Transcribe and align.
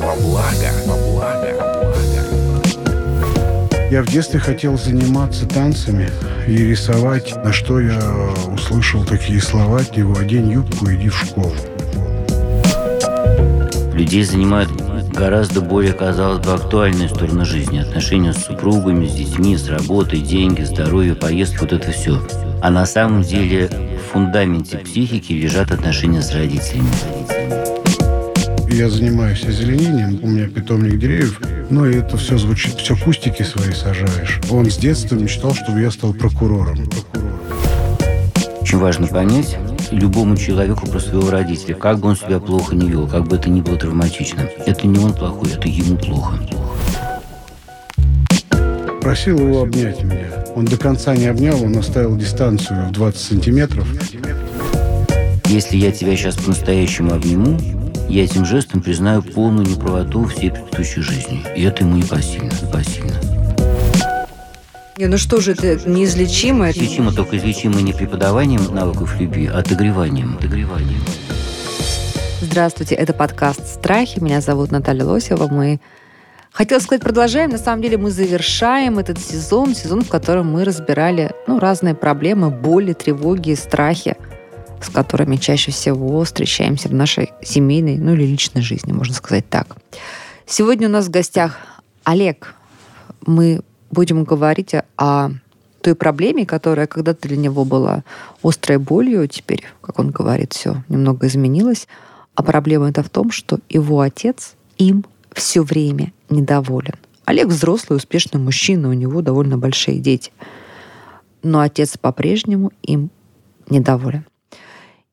во 0.00 0.16
благо, 0.16 0.70
во 0.86 0.96
благо. 0.96 1.70
Я 3.90 4.02
в 4.02 4.06
детстве 4.06 4.38
хотел 4.38 4.78
заниматься 4.78 5.46
танцами 5.46 6.08
и 6.46 6.56
рисовать, 6.56 7.34
на 7.44 7.52
что 7.52 7.80
я 7.80 7.98
услышал 8.52 9.04
такие 9.04 9.40
слова 9.40 9.80
от 9.80 9.96
него 9.96 10.16
«Одень 10.16 10.52
юбку, 10.52 10.90
иди 10.90 11.08
в 11.08 11.16
школу». 11.16 11.52
Людей 13.92 14.22
занимают 14.22 14.70
гораздо 15.12 15.60
более, 15.60 15.92
казалось 15.92 16.44
бы, 16.44 16.52
актуальные 16.52 17.08
стороны 17.08 17.44
жизни. 17.44 17.80
Отношения 17.80 18.32
с 18.32 18.44
супругами, 18.44 19.06
с 19.06 19.12
детьми, 19.12 19.56
с 19.56 19.68
работой, 19.68 20.20
деньги, 20.20 20.62
здоровье, 20.62 21.14
поездки, 21.14 21.58
вот 21.60 21.72
это 21.72 21.90
все. 21.90 22.18
А 22.62 22.70
на 22.70 22.86
самом 22.86 23.22
деле 23.22 23.68
в 23.68 24.12
фундаменте 24.12 24.78
психики 24.78 25.32
лежат 25.32 25.72
отношения 25.72 26.22
с 26.22 26.32
родителями. 26.32 26.88
Я 28.70 28.88
занимаюсь 28.88 29.44
озеленением, 29.44 30.20
у 30.22 30.28
меня 30.28 30.46
питомник 30.48 30.98
деревьев, 30.98 31.40
но 31.70 31.86
это 31.86 32.16
все 32.16 32.38
звучит, 32.38 32.74
все 32.76 32.96
кустики 32.96 33.42
свои 33.42 33.72
сажаешь. 33.72 34.40
Он 34.48 34.70
с 34.70 34.76
детства 34.76 35.16
мечтал, 35.16 35.54
чтобы 35.54 35.80
я 35.80 35.90
стал 35.90 36.14
прокурором. 36.14 36.88
Очень 38.60 38.78
важно 38.78 39.08
понять 39.08 39.58
любому 39.90 40.36
человеку 40.36 40.86
про 40.86 41.00
своего 41.00 41.30
родителя, 41.30 41.74
как 41.74 41.98
бы 41.98 42.10
он 42.10 42.16
себя 42.16 42.38
плохо 42.38 42.76
не 42.76 42.88
вел, 42.88 43.08
как 43.08 43.26
бы 43.26 43.36
это 43.36 43.50
ни 43.50 43.60
было 43.60 43.76
травматично. 43.76 44.48
Это 44.64 44.86
не 44.86 44.98
он 44.98 45.14
плохой, 45.14 45.52
это 45.52 45.68
ему 45.68 45.96
плохо. 45.96 46.38
Просил 49.02 49.38
его 49.38 49.62
обнять 49.62 50.02
меня. 50.04 50.44
Он 50.54 50.64
до 50.64 50.76
конца 50.76 51.16
не 51.16 51.26
обнял, 51.26 51.60
он 51.62 51.76
оставил 51.76 52.16
дистанцию 52.16 52.88
в 52.88 52.92
20 52.92 53.20
сантиметров. 53.20 53.88
Если 55.46 55.76
я 55.76 55.90
тебя 55.90 56.14
сейчас 56.16 56.36
по-настоящему 56.36 57.12
обниму, 57.12 57.58
я 58.10 58.24
этим 58.24 58.44
жестом 58.44 58.82
признаю 58.82 59.22
полную 59.22 59.66
неправоту 59.66 60.24
всей 60.24 60.50
предыдущей 60.50 61.00
жизни. 61.00 61.44
И 61.56 61.62
это 61.62 61.84
ему 61.84 61.96
непосильно, 61.96 62.50
непосильно. 62.60 63.14
Не, 64.98 65.06
ну 65.06 65.16
что 65.16 65.40
же, 65.40 65.52
это 65.52 65.88
неизлечимо? 65.88 66.70
Излечимо 66.70 67.12
только 67.12 67.38
излечимо 67.38 67.80
не 67.80 67.92
преподаванием 67.92 68.74
навыков 68.74 69.18
любви, 69.20 69.46
а 69.46 69.60
отогреванием. 69.60 70.36
отогреванием. 70.36 71.00
Здравствуйте, 72.40 72.96
это 72.96 73.12
подкаст 73.12 73.66
«Страхи». 73.66 74.18
Меня 74.18 74.40
зовут 74.40 74.72
Наталья 74.72 75.04
Лосева. 75.04 75.46
Мы 75.46 75.80
Хотела 76.52 76.80
сказать, 76.80 77.02
продолжаем. 77.02 77.50
На 77.50 77.58
самом 77.58 77.80
деле 77.80 77.96
мы 77.96 78.10
завершаем 78.10 78.98
этот 78.98 79.20
сезон, 79.20 79.74
сезон, 79.74 80.02
в 80.02 80.08
котором 80.08 80.50
мы 80.50 80.64
разбирали 80.64 81.30
ну, 81.46 81.60
разные 81.60 81.94
проблемы, 81.94 82.50
боли, 82.50 82.92
тревоги, 82.92 83.54
страхи, 83.54 84.16
с 84.80 84.88
которыми 84.88 85.36
чаще 85.36 85.70
всего 85.70 86.24
встречаемся 86.24 86.88
в 86.88 86.94
нашей 86.94 87.32
семейной, 87.42 87.98
ну 87.98 88.14
или 88.14 88.24
личной 88.24 88.62
жизни, 88.62 88.92
можно 88.92 89.14
сказать 89.14 89.48
так. 89.48 89.76
Сегодня 90.46 90.88
у 90.88 90.90
нас 90.90 91.06
в 91.06 91.10
гостях 91.10 91.58
Олег. 92.04 92.54
Мы 93.26 93.60
будем 93.90 94.24
говорить 94.24 94.74
о 94.96 95.30
той 95.80 95.94
проблеме, 95.94 96.46
которая 96.46 96.86
когда-то 96.86 97.28
для 97.28 97.36
него 97.36 97.64
была 97.64 98.04
острой 98.42 98.78
болью, 98.78 99.26
теперь, 99.28 99.64
как 99.80 99.98
он 99.98 100.10
говорит, 100.10 100.52
все 100.52 100.82
немного 100.88 101.26
изменилось. 101.26 101.88
А 102.34 102.42
проблема 102.42 102.90
это 102.90 103.02
в 103.02 103.10
том, 103.10 103.30
что 103.30 103.58
его 103.68 104.00
отец 104.00 104.54
им 104.78 105.04
все 105.32 105.62
время 105.62 106.12
недоволен. 106.28 106.94
Олег 107.24 107.48
взрослый, 107.48 107.96
успешный 107.96 108.40
мужчина, 108.40 108.88
у 108.88 108.92
него 108.92 109.22
довольно 109.22 109.58
большие 109.58 109.98
дети. 109.98 110.32
Но 111.42 111.60
отец 111.60 111.96
по-прежнему 111.96 112.72
им 112.82 113.10
недоволен. 113.68 114.24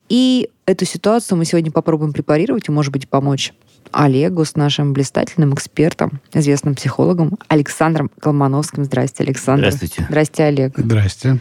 И 0.10 0.50
эту 0.66 0.86
ситуацию 0.86 1.38
мы 1.38 1.46
сегодня 1.46 1.72
попробуем 1.72 2.14
препарировать 2.14 2.68
и, 2.68 2.72
может 2.72 2.92
быть, 2.92 3.10
помочь 3.10 3.54
Олегу 3.92 4.46
с 4.46 4.56
нашим 4.56 4.94
блистательным 4.94 5.54
экспертом, 5.54 6.20
известным 6.34 6.76
психологом 6.76 7.38
Александром 7.48 8.12
Колмановским. 8.20 8.84
Здрасте, 8.84 9.24
Александр. 9.24 9.72
Здравствуйте. 9.72 10.06
Здрасте, 10.10 10.44
Олег. 10.44 10.74
Здрасте. 10.78 11.40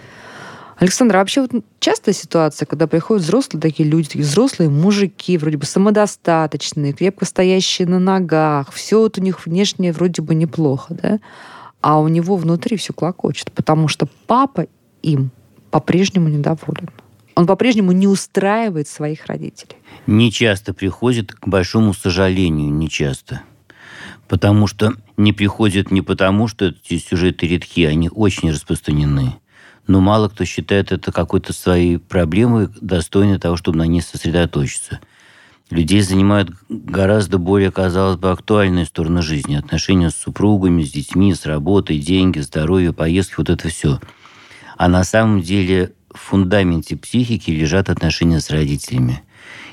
Александр, 0.78 1.16
а 1.16 1.18
вообще 1.20 1.40
вот 1.40 1.52
частая 1.80 2.14
ситуация, 2.14 2.66
когда 2.66 2.86
приходят 2.86 3.24
взрослые 3.24 3.62
такие 3.62 3.88
люди, 3.88 4.08
такие 4.08 4.24
взрослые 4.24 4.68
мужики, 4.68 5.38
вроде 5.38 5.56
бы 5.56 5.64
самодостаточные, 5.64 6.92
крепко 6.92 7.24
стоящие 7.24 7.88
на 7.88 7.98
ногах, 7.98 8.70
все 8.72 9.00
вот 9.00 9.16
у 9.16 9.22
них 9.22 9.46
внешне 9.46 9.92
вроде 9.92 10.20
бы 10.20 10.34
неплохо, 10.34 10.94
да? 10.94 11.18
А 11.80 11.98
у 11.98 12.08
него 12.08 12.36
внутри 12.36 12.76
все 12.76 12.92
клокочет, 12.92 13.52
потому 13.52 13.88
что 13.88 14.06
папа 14.26 14.66
им 15.02 15.30
по-прежнему 15.70 16.28
недоволен. 16.28 16.90
Он 17.36 17.46
по-прежнему 17.46 17.92
не 17.92 18.08
устраивает 18.08 18.88
своих 18.88 19.26
родителей. 19.26 19.76
Не 20.06 20.32
часто 20.32 20.72
приходит, 20.72 21.34
к 21.34 21.46
большому 21.46 21.92
сожалению, 21.92 22.72
не 22.72 22.88
часто. 22.88 23.42
Потому 24.26 24.66
что 24.66 24.94
не 25.18 25.34
приходит 25.34 25.90
не 25.90 26.00
потому, 26.00 26.48
что 26.48 26.68
эти 26.68 26.98
сюжеты 26.98 27.46
редки, 27.46 27.84
они 27.84 28.08
очень 28.08 28.50
распространены. 28.50 29.36
Но 29.86 30.00
мало 30.00 30.30
кто 30.30 30.46
считает 30.46 30.92
это 30.92 31.12
какой-то 31.12 31.52
своей 31.52 31.98
проблемой, 31.98 32.70
достойной 32.80 33.38
того, 33.38 33.56
чтобы 33.56 33.78
на 33.78 33.86
ней 33.86 34.00
сосредоточиться. 34.00 35.00
Людей 35.68 36.00
занимают 36.00 36.50
гораздо 36.70 37.36
более, 37.36 37.70
казалось 37.70 38.16
бы, 38.16 38.30
актуальные 38.30 38.86
стороны 38.86 39.20
жизни. 39.20 39.56
Отношения 39.56 40.08
с 40.08 40.16
супругами, 40.16 40.82
с 40.82 40.90
детьми, 40.90 41.34
с 41.34 41.44
работой, 41.44 41.98
деньги, 41.98 42.38
здоровье, 42.38 42.94
поездки, 42.94 43.34
вот 43.36 43.50
это 43.50 43.68
все. 43.68 44.00
А 44.78 44.88
на 44.88 45.04
самом 45.04 45.42
деле 45.42 45.92
в 46.16 46.20
фундаменте 46.20 46.96
психики 46.96 47.50
лежат 47.50 47.88
отношения 47.88 48.40
с 48.40 48.50
родителями. 48.50 49.22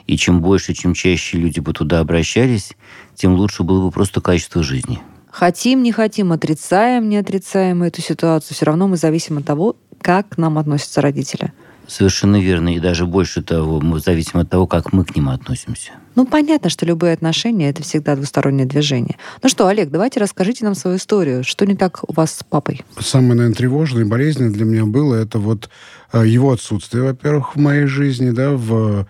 И 0.05 0.17
чем 0.17 0.41
больше, 0.41 0.73
чем 0.73 0.93
чаще 0.93 1.37
люди 1.37 1.59
бы 1.59 1.73
туда 1.73 1.99
обращались, 1.99 2.73
тем 3.15 3.33
лучше 3.33 3.63
было 3.63 3.85
бы 3.85 3.91
просто 3.91 4.21
качество 4.21 4.61
жизни. 4.61 4.99
Хотим, 5.31 5.81
не 5.81 5.91
хотим, 5.91 6.31
отрицаем, 6.31 7.09
не 7.09 7.17
отрицаем 7.17 7.81
эту 7.81 8.01
ситуацию, 8.01 8.55
все 8.55 8.65
равно 8.65 8.87
мы 8.87 8.97
зависим 8.97 9.39
от 9.39 9.45
того, 9.45 9.75
как 9.99 10.29
к 10.29 10.37
нам 10.37 10.59
относятся 10.59 11.01
родители. 11.01 11.53
Совершенно 11.87 12.39
верно. 12.39 12.75
И 12.75 12.79
даже 12.79 13.05
больше 13.05 13.41
того, 13.41 13.79
мы 13.79 13.99
зависим 13.99 14.39
от 14.39 14.49
того, 14.49 14.67
как 14.67 14.93
мы 14.93 15.05
к 15.05 15.15
ним 15.15 15.29
относимся. 15.29 15.93
Ну, 16.15 16.25
понятно, 16.25 16.69
что 16.69 16.85
любые 16.85 17.13
отношения— 17.13 17.69
это 17.71 17.81
всегда 17.83 18.15
двустороннее 18.15 18.65
движение. 18.65 19.17
Ну 19.41 19.49
что, 19.49 19.67
Олег, 19.67 19.89
давайте 19.89 20.19
расскажите 20.19 20.65
нам 20.65 20.75
свою 20.75 20.97
историю. 20.97 21.43
Что 21.43 21.65
не 21.65 21.75
так 21.75 22.03
у 22.07 22.13
вас 22.13 22.37
с 22.37 22.43
папой? 22.43 22.81
Самое, 22.99 23.35
наверное, 23.35 23.55
тревожное 23.55 24.03
и 24.03 24.07
болезненное 24.07 24.51
для 24.51 24.65
меня 24.65 24.85
было 24.85 25.15
это 25.15 25.39
вот 25.39 25.69
э, 26.11 26.27
его 26.27 26.51
отсутствие, 26.51 27.03
во-первых, 27.03 27.55
в 27.55 27.59
моей 27.59 27.85
жизни, 27.85 28.29
да, 28.29 28.51
в 28.51 29.07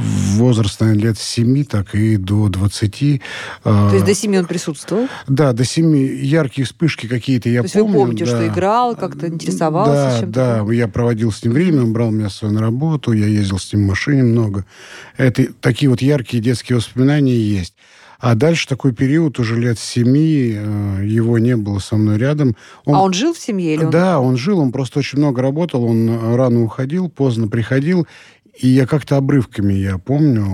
возраст, 0.00 0.80
наверное, 0.80 1.02
лет 1.02 1.18
7, 1.18 1.64
так 1.64 1.94
и 1.94 2.16
до 2.16 2.48
20. 2.48 3.20
А, 3.64 3.88
То 3.90 3.94
есть 3.94 4.06
до 4.06 4.14
7 4.14 4.38
он 4.38 4.46
присутствовал? 4.46 5.08
Да, 5.28 5.52
до 5.52 5.64
7 5.64 5.96
яркие 5.96 6.66
вспышки 6.66 7.06
какие-то 7.06 7.48
я 7.48 7.60
То 7.60 7.66
есть 7.66 7.74
помню. 7.74 7.92
вы 7.92 7.98
помните, 7.98 8.24
да. 8.24 8.30
что 8.30 8.46
играл, 8.46 8.96
как-то 8.96 9.28
интересовался 9.28 9.92
да, 9.92 10.20
чем-то? 10.20 10.64
Да, 10.66 10.72
я 10.72 10.88
проводил 10.88 11.32
с 11.32 11.44
ним 11.44 11.52
время, 11.52 11.82
он 11.82 11.92
брал 11.92 12.10
меня 12.10 12.30
с 12.30 12.36
собой 12.36 12.54
на 12.54 12.60
работу, 12.60 13.12
я 13.12 13.26
ездил 13.26 13.58
с 13.58 13.72
ним 13.72 13.84
в 13.84 13.88
машине 13.88 14.22
много. 14.22 14.64
Это 15.16 15.46
такие 15.60 15.90
вот 15.90 16.02
яркие 16.02 16.42
детские 16.42 16.76
воспоминания 16.76 17.38
есть. 17.38 17.74
А 18.20 18.34
дальше 18.34 18.68
такой 18.68 18.92
период, 18.92 19.38
уже 19.38 19.58
лет 19.58 19.78
семи, 19.78 20.52
э, 20.54 21.04
его 21.06 21.38
не 21.38 21.56
было 21.56 21.78
со 21.78 21.96
мной 21.96 22.18
рядом. 22.18 22.54
Он, 22.84 22.94
а 22.94 23.02
он 23.02 23.14
жил 23.14 23.32
в 23.32 23.38
семье 23.38 23.74
или 23.74 23.84
он... 23.84 23.90
Да, 23.90 24.20
он 24.20 24.36
жил, 24.36 24.58
он 24.58 24.72
просто 24.72 24.98
очень 24.98 25.18
много 25.18 25.40
работал, 25.40 25.84
он 25.84 26.34
рано 26.36 26.62
уходил, 26.62 27.08
поздно 27.08 27.48
приходил. 27.48 28.06
И 28.58 28.68
я 28.68 28.86
как-то 28.86 29.16
обрывками, 29.16 29.72
я 29.72 29.98
помню, 29.98 30.44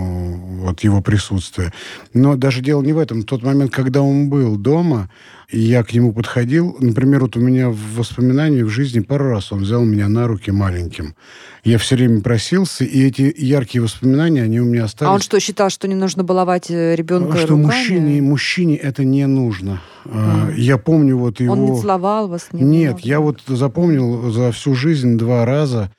вот 0.61 0.81
его 0.81 1.01
присутствие. 1.01 1.73
Но 2.13 2.35
даже 2.35 2.61
дело 2.61 2.81
не 2.81 2.93
в 2.93 2.99
этом. 2.99 3.21
В 3.21 3.25
тот 3.25 3.43
момент, 3.43 3.71
когда 3.71 4.01
он 4.01 4.29
был 4.29 4.55
дома, 4.55 5.09
и 5.49 5.59
я 5.59 5.83
к 5.83 5.93
нему 5.93 6.13
подходил, 6.13 6.75
например, 6.79 7.21
вот 7.21 7.37
у 7.37 7.39
меня 7.39 7.69
в 7.69 7.95
воспоминании 7.95 8.63
в 8.63 8.69
жизни 8.69 8.99
пару 8.99 9.29
раз 9.29 9.51
он 9.51 9.61
взял 9.61 9.83
меня 9.83 10.09
на 10.09 10.27
руки 10.27 10.51
маленьким. 10.51 11.15
Я 11.63 11.77
все 11.77 11.95
время 11.95 12.21
просился, 12.21 12.83
и 12.83 13.01
эти 13.01 13.33
яркие 13.37 13.81
воспоминания, 13.81 14.43
они 14.43 14.59
у 14.59 14.65
меня 14.65 14.85
остались. 14.85 15.09
А 15.09 15.13
он 15.13 15.21
что, 15.21 15.39
считал, 15.39 15.69
что 15.69 15.87
не 15.87 15.95
нужно 15.95 16.23
баловать 16.23 16.69
э, 16.69 16.95
ребенка 16.95 17.37
Что 17.37 17.47
руками? 17.47 17.65
мужчине, 17.65 18.21
мужчине 18.21 18.75
это 18.75 19.03
не 19.05 19.25
нужно. 19.25 19.81
Mm. 20.05 20.55
Я 20.57 20.77
помню 20.77 21.17
вот 21.17 21.39
его... 21.39 21.53
Он 21.53 21.65
не 21.65 21.81
целовал 21.81 22.27
вас? 22.27 22.47
Не 22.51 22.63
Нет, 22.63 22.99
я 23.01 23.19
вот 23.19 23.41
запомнил 23.47 24.31
за 24.31 24.51
всю 24.51 24.75
жизнь 24.75 25.17
два 25.17 25.45
раза 25.45 25.91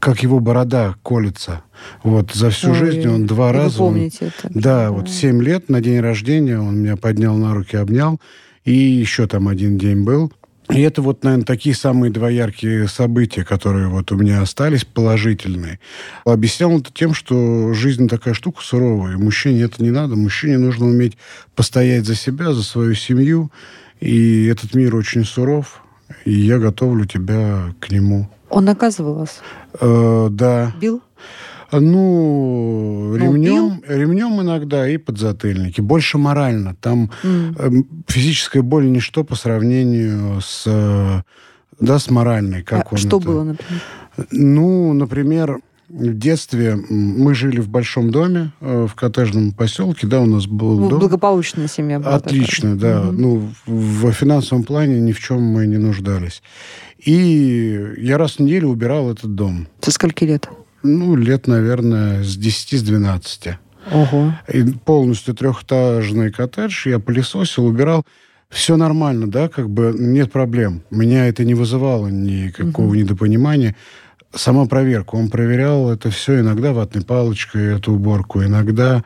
как 0.00 0.22
его 0.22 0.40
борода 0.40 0.94
колется. 1.02 1.62
Вот 2.02 2.32
за 2.32 2.50
всю 2.50 2.70
Ой, 2.70 2.76
жизнь 2.76 3.08
он 3.08 3.26
два 3.26 3.52
раза... 3.52 3.78
Вы 3.82 3.88
помните 3.88 4.18
он, 4.20 4.28
это? 4.28 4.60
Да, 4.60 4.90
вот 4.90 5.08
семь 5.08 5.42
лет 5.42 5.68
на 5.68 5.80
день 5.80 6.00
рождения 6.00 6.58
он 6.58 6.80
меня 6.80 6.96
поднял 6.96 7.36
на 7.36 7.54
руки, 7.54 7.76
обнял. 7.76 8.20
И 8.64 8.72
еще 8.72 9.26
там 9.26 9.48
один 9.48 9.78
день 9.78 10.04
был. 10.04 10.32
И 10.70 10.80
это 10.80 11.02
вот, 11.02 11.24
наверное, 11.24 11.44
такие 11.44 11.74
самые 11.74 12.10
два 12.10 12.30
яркие 12.30 12.88
события, 12.88 13.44
которые 13.44 13.88
вот 13.88 14.10
у 14.12 14.16
меня 14.16 14.40
остались, 14.40 14.84
положительные. 14.84 15.80
Объяснял 16.24 16.78
это 16.78 16.90
тем, 16.92 17.12
что 17.14 17.74
жизнь 17.74 18.08
такая 18.08 18.32
штука 18.32 18.62
суровая. 18.62 19.18
Мужчине 19.18 19.62
это 19.62 19.82
не 19.82 19.90
надо. 19.90 20.16
Мужчине 20.16 20.58
нужно 20.58 20.86
уметь 20.86 21.18
постоять 21.54 22.06
за 22.06 22.14
себя, 22.14 22.52
за 22.52 22.62
свою 22.62 22.94
семью. 22.94 23.50
И 24.00 24.46
этот 24.46 24.74
мир 24.74 24.94
очень 24.96 25.24
суров. 25.24 25.82
И 26.24 26.32
я 26.32 26.58
готовлю 26.58 27.04
тебя 27.06 27.74
к 27.80 27.90
нему. 27.90 28.28
Он 28.50 28.64
наказывал 28.64 29.14
вас? 29.14 29.40
Э, 29.80 30.28
да. 30.30 30.72
Бил? 30.80 31.00
Ну, 31.72 31.80
Ну, 31.80 33.16
ремнем, 33.16 33.82
ремнем 33.88 34.40
иногда 34.42 34.86
и 34.88 34.98
подзатыльники. 34.98 35.80
Больше 35.80 36.18
морально. 36.18 36.74
Там 36.80 37.10
эм, 37.22 37.86
физическая 38.08 38.62
боль 38.62 38.90
ничто 38.90 39.24
по 39.24 39.34
сравнению 39.36 40.40
с, 40.42 40.64
э, 40.66 41.22
да, 41.80 41.98
с 41.98 42.10
моральной. 42.10 42.62
Как 42.62 42.86
А 42.86 42.88
он 42.92 42.98
что 42.98 43.16
это- 43.18 43.26
было, 43.26 43.44
например? 43.44 43.82
Ну, 44.30 44.92
например, 44.92 45.60
в 45.92 46.14
детстве 46.18 46.74
мы 46.88 47.34
жили 47.34 47.60
в 47.60 47.68
большом 47.68 48.10
доме 48.10 48.52
э, 48.60 48.86
в 48.88 48.94
коттеджном 48.94 49.52
поселке, 49.52 50.06
да, 50.06 50.20
у 50.20 50.26
нас 50.26 50.46
был 50.46 50.80
Ну, 50.80 50.88
дом. 50.88 50.98
Благополучная 51.00 51.68
семья 51.68 51.98
была. 52.00 52.14
Отлично, 52.14 52.74
такая. 52.76 52.94
да. 53.00 53.02
Мгм. 53.04 53.20
Ну, 53.20 53.48
в 53.66 54.12
финансовом 54.12 54.64
плане 54.64 55.00
ни 55.00 55.12
в 55.12 55.20
чем 55.20 55.42
мы 55.42 55.66
не 55.66 55.76
нуждались. 55.76 56.42
И 56.98 57.94
я 57.98 58.16
раз 58.16 58.32
в 58.36 58.38
неделю 58.40 58.68
убирал 58.68 59.10
этот 59.10 59.34
дом. 59.34 59.66
Со 59.80 59.90
скольки 59.90 60.24
лет? 60.24 60.48
Ну, 60.82 61.14
лет, 61.14 61.46
наверное, 61.46 62.22
с 62.24 62.36
10 62.36 62.78
с 62.78 62.82
12. 62.82 63.58
Ого. 63.92 64.32
И 64.52 64.62
полностью 64.84 65.34
трехэтажный 65.34 66.30
коттедж 66.32 66.88
я 66.88 66.98
пылесосил, 67.00 67.66
убирал. 67.66 68.04
Все 68.48 68.76
нормально, 68.76 69.26
да, 69.30 69.48
как 69.48 69.68
бы 69.70 69.94
нет 69.98 70.30
проблем. 70.30 70.82
Меня 70.90 71.26
это 71.26 71.44
не 71.44 71.54
вызывало 71.54 72.08
никакого 72.08 72.86
Мгм. 72.88 72.96
недопонимания. 72.96 73.74
Сама 74.34 74.66
проверка. 74.66 75.14
Он 75.16 75.28
проверял 75.28 75.90
это 75.90 76.10
все 76.10 76.40
иногда 76.40 76.72
ватной 76.72 77.04
палочкой, 77.04 77.76
эту 77.76 77.92
уборку, 77.92 78.42
иногда 78.42 79.04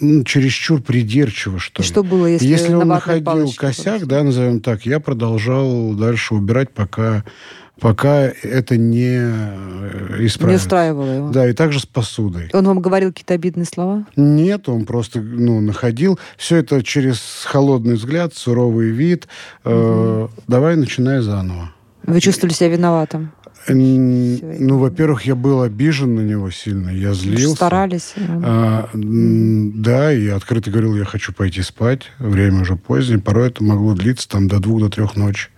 ну, 0.00 0.22
чересчур 0.24 0.80
придирчиво, 0.82 1.58
что 1.58 1.82
И 1.82 1.84
ли. 1.84 1.88
что 1.88 2.02
было, 2.02 2.26
если, 2.26 2.46
Если, 2.46 2.72
на 2.72 2.80
он 2.80 2.88
находил 2.88 3.24
палочке 3.24 3.58
косяк, 3.58 4.06
да, 4.06 4.22
назовем 4.22 4.60
так, 4.60 4.86
я 4.86 5.00
продолжал 5.00 5.94
дальше 5.94 6.34
убирать, 6.34 6.70
пока, 6.70 7.24
пока 7.80 8.30
это 8.42 8.76
не 8.76 9.16
э, 9.18 10.16
Не 10.20 10.26
исправится. 10.26 10.66
устраивало 10.66 11.10
его? 11.10 11.30
Да, 11.30 11.48
и 11.48 11.52
также 11.52 11.80
с 11.80 11.86
посудой. 11.86 12.50
Он 12.52 12.66
вам 12.66 12.80
говорил 12.80 13.10
какие-то 13.10 13.34
обидные 13.34 13.64
слова? 13.64 14.06
Нет, 14.16 14.68
он 14.68 14.84
просто 14.84 15.20
ну, 15.20 15.60
находил. 15.60 16.18
Все 16.36 16.56
это 16.56 16.82
через 16.82 17.20
холодный 17.46 17.94
взгляд, 17.94 18.34
суровый 18.34 18.90
вид. 18.90 19.26
Э, 19.64 20.28
давай 20.46 20.76
начинай 20.76 21.20
заново. 21.20 21.72
Вы 22.06 22.20
чувствовали 22.20 22.54
себя 22.54 22.68
виноватым? 22.70 23.32
Ну, 23.68 24.78
во-первых, 24.78 25.22
я 25.22 25.34
был 25.34 25.62
обижен 25.62 26.14
на 26.14 26.20
него 26.20 26.50
сильно, 26.50 26.90
я 26.90 27.14
злился. 27.14 27.56
Старались? 27.56 28.14
А, 28.16 28.88
да, 28.94 30.12
и 30.12 30.28
открыто 30.28 30.70
говорил, 30.70 30.96
я 30.96 31.04
хочу 31.04 31.32
пойти 31.32 31.62
спать. 31.62 32.10
Время 32.18 32.62
уже 32.62 32.76
позднее. 32.76 33.18
Порой 33.18 33.48
это 33.48 33.62
могло 33.64 33.94
длиться 33.94 34.28
там 34.28 34.48
до 34.48 34.60
двух, 34.60 34.80
до 34.80 34.88
трех 34.88 35.16
ночи. 35.16 35.48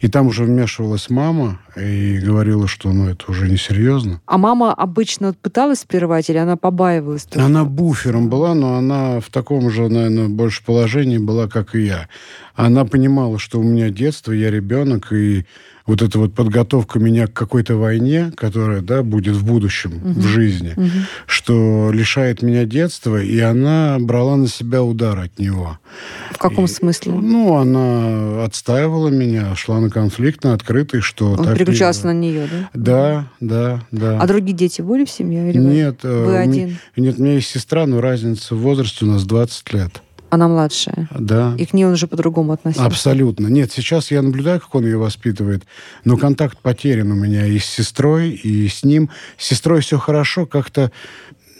И 0.00 0.08
там 0.08 0.26
уже 0.26 0.44
вмешивалась 0.44 1.08
мама 1.08 1.60
и 1.76 2.18
говорила, 2.18 2.66
что 2.66 2.92
ну, 2.92 3.08
это 3.08 3.30
уже 3.30 3.48
несерьезно. 3.48 4.20
А 4.26 4.38
мама 4.38 4.74
обычно 4.74 5.32
пыталась 5.32 5.84
прерывать 5.84 6.28
или 6.30 6.38
она 6.38 6.56
побаивалась? 6.56 7.24
тоже? 7.24 7.44
Она 7.44 7.64
буфером 7.64 8.28
была, 8.28 8.54
но 8.54 8.76
она 8.76 9.20
в 9.20 9.30
таком 9.30 9.70
же, 9.70 9.88
наверное, 9.88 10.28
больше 10.28 10.64
положении 10.64 11.18
была, 11.18 11.48
как 11.48 11.74
и 11.74 11.86
я. 11.86 12.08
Она 12.54 12.84
понимала, 12.84 13.38
что 13.38 13.60
у 13.60 13.62
меня 13.62 13.90
детство, 13.90 14.32
я 14.32 14.50
ребенок, 14.50 15.12
и 15.12 15.46
вот 15.88 16.02
эта 16.02 16.18
вот 16.18 16.34
подготовка 16.34 16.98
меня 16.98 17.26
к 17.26 17.32
какой-то 17.32 17.76
войне, 17.76 18.30
которая, 18.36 18.82
да, 18.82 19.02
будет 19.02 19.34
в 19.34 19.44
будущем, 19.44 19.92
в 20.04 20.22
жизни, 20.26 20.74
Мгм. 20.76 20.90
что 21.26 21.90
лишает 21.92 22.42
меня 22.42 22.64
детства, 22.66 23.20
и 23.20 23.38
она 23.40 23.96
брала 23.98 24.36
на 24.36 24.48
себя 24.48 24.82
удар 24.82 25.18
от 25.18 25.38
него. 25.38 25.78
В 26.32 26.38
каком 26.38 26.66
И, 26.66 26.68
смысле? 26.68 27.12
Ну, 27.12 27.56
она 27.56 28.44
отстаивала 28.44 29.08
меня, 29.08 29.54
шла 29.56 29.80
на 29.80 29.88
конфликт, 29.90 30.44
на 30.44 30.52
открытый, 30.52 31.00
что 31.00 31.32
Он 31.32 31.44
так 31.44 31.56
переключался 31.56 32.06
нельзя. 32.12 32.12
на 32.12 32.18
нее, 32.20 32.48
да? 32.52 32.70
Да, 32.74 33.26
да, 33.40 33.82
да. 33.90 34.20
А 34.20 34.26
другие 34.26 34.54
дети 34.54 34.82
были 34.82 35.06
в 35.06 35.10
семье? 35.10 35.48
Или 35.50 35.58
вы- 35.58 35.64
Нет, 35.64 36.00
э, 36.02 36.24
Вы 36.26 36.32
ме- 36.32 36.38
один? 36.38 36.78
Нет, 36.96 37.18
у 37.18 37.22
меня 37.22 37.34
есть 37.36 37.48
сестра, 37.48 37.86
но 37.86 38.02
разница 38.02 38.54
в 38.54 38.58
возрасте 38.58 39.06
у 39.06 39.08
нас 39.08 39.24
20 39.24 39.72
лет. 39.72 40.02
Она 40.30 40.48
младшая. 40.48 41.08
Да. 41.18 41.54
И 41.58 41.64
к 41.64 41.72
ней 41.72 41.84
он 41.84 41.92
уже 41.92 42.06
по-другому 42.06 42.52
относился. 42.52 42.86
Абсолютно. 42.86 43.46
Нет, 43.46 43.72
сейчас 43.72 44.10
я 44.10 44.22
наблюдаю, 44.22 44.60
как 44.60 44.74
он 44.74 44.84
ее 44.84 44.98
воспитывает, 44.98 45.64
но 46.04 46.16
контакт 46.16 46.58
потерян 46.58 47.10
у 47.10 47.14
меня 47.14 47.46
и 47.46 47.58
с 47.58 47.64
сестрой, 47.64 48.30
и 48.30 48.68
с 48.68 48.84
ним. 48.84 49.10
С 49.38 49.46
сестрой 49.46 49.80
все 49.80 49.98
хорошо, 49.98 50.44
как-то, 50.44 50.92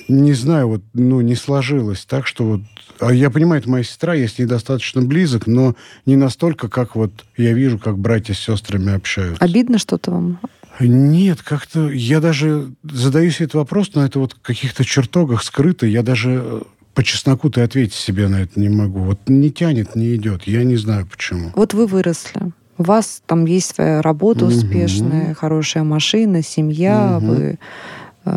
не 0.09 0.35
знаю, 0.35 0.69
вот, 0.69 0.83
ну, 0.93 1.21
не 1.21 1.35
сложилось. 1.35 2.05
Так 2.05 2.27
что 2.27 2.45
вот... 2.45 2.61
А 3.01 3.13
я 3.13 3.31
понимаю, 3.31 3.61
это 3.61 3.71
моя 3.71 3.85
сестра, 3.85 4.15
я 4.15 4.27
с 4.27 4.39
ней 4.39 4.47
достаточно 4.47 5.03
близок, 5.03 5.47
но 5.47 5.77
не 6.05 6.17
настолько, 6.17 6.69
как 6.69 6.97
вот 6.97 7.13
я 7.37 7.53
вижу, 7.53 7.79
как 7.79 7.97
братья 7.97 8.35
с 8.35 8.39
сестрами 8.39 8.93
общаются. 8.93 9.43
Обидно 9.43 9.79
что-то 9.79 10.11
вам? 10.11 10.41
Нет, 10.81 11.43
как-то 11.43 11.91
я 11.91 12.21
даже 12.21 12.71
задаюсь 12.85 13.41
этот 13.41 13.55
вопрос, 13.55 13.91
но 13.95 14.05
это 14.05 14.19
вот 14.19 14.35
в 14.35 14.41
каких-то 14.41 14.85
чертогах 14.85 15.43
скрыто. 15.43 15.87
Я 15.87 16.03
даже 16.03 16.63
э, 16.99 17.01
по 17.01 17.05
чесноку-то 17.05 17.63
ответить 17.63 17.95
себе 17.95 18.29
на 18.29 18.43
это 18.43 18.59
не 18.59 18.69
могу. 18.69 19.01
Вот 19.01 19.19
не 19.29 19.51
тянет, 19.51 19.95
не 19.95 20.17
идет. 20.17 20.43
Я 20.47 20.65
не 20.65 20.77
знаю 20.77 21.07
почему. 21.07 21.51
Вот 21.55 21.75
вы 21.75 21.87
выросли. 21.87 22.53
У 22.77 22.83
вас 22.83 23.23
там 23.27 23.45
есть 23.47 23.75
своя 23.75 24.03
работа 24.03 24.45
Мгм. 24.45 24.55
успешная, 24.55 25.35
хорошая 25.35 25.85
машина, 25.85 26.43
семья, 26.43 27.19
Мгм. 27.21 27.29
вы 27.29 27.59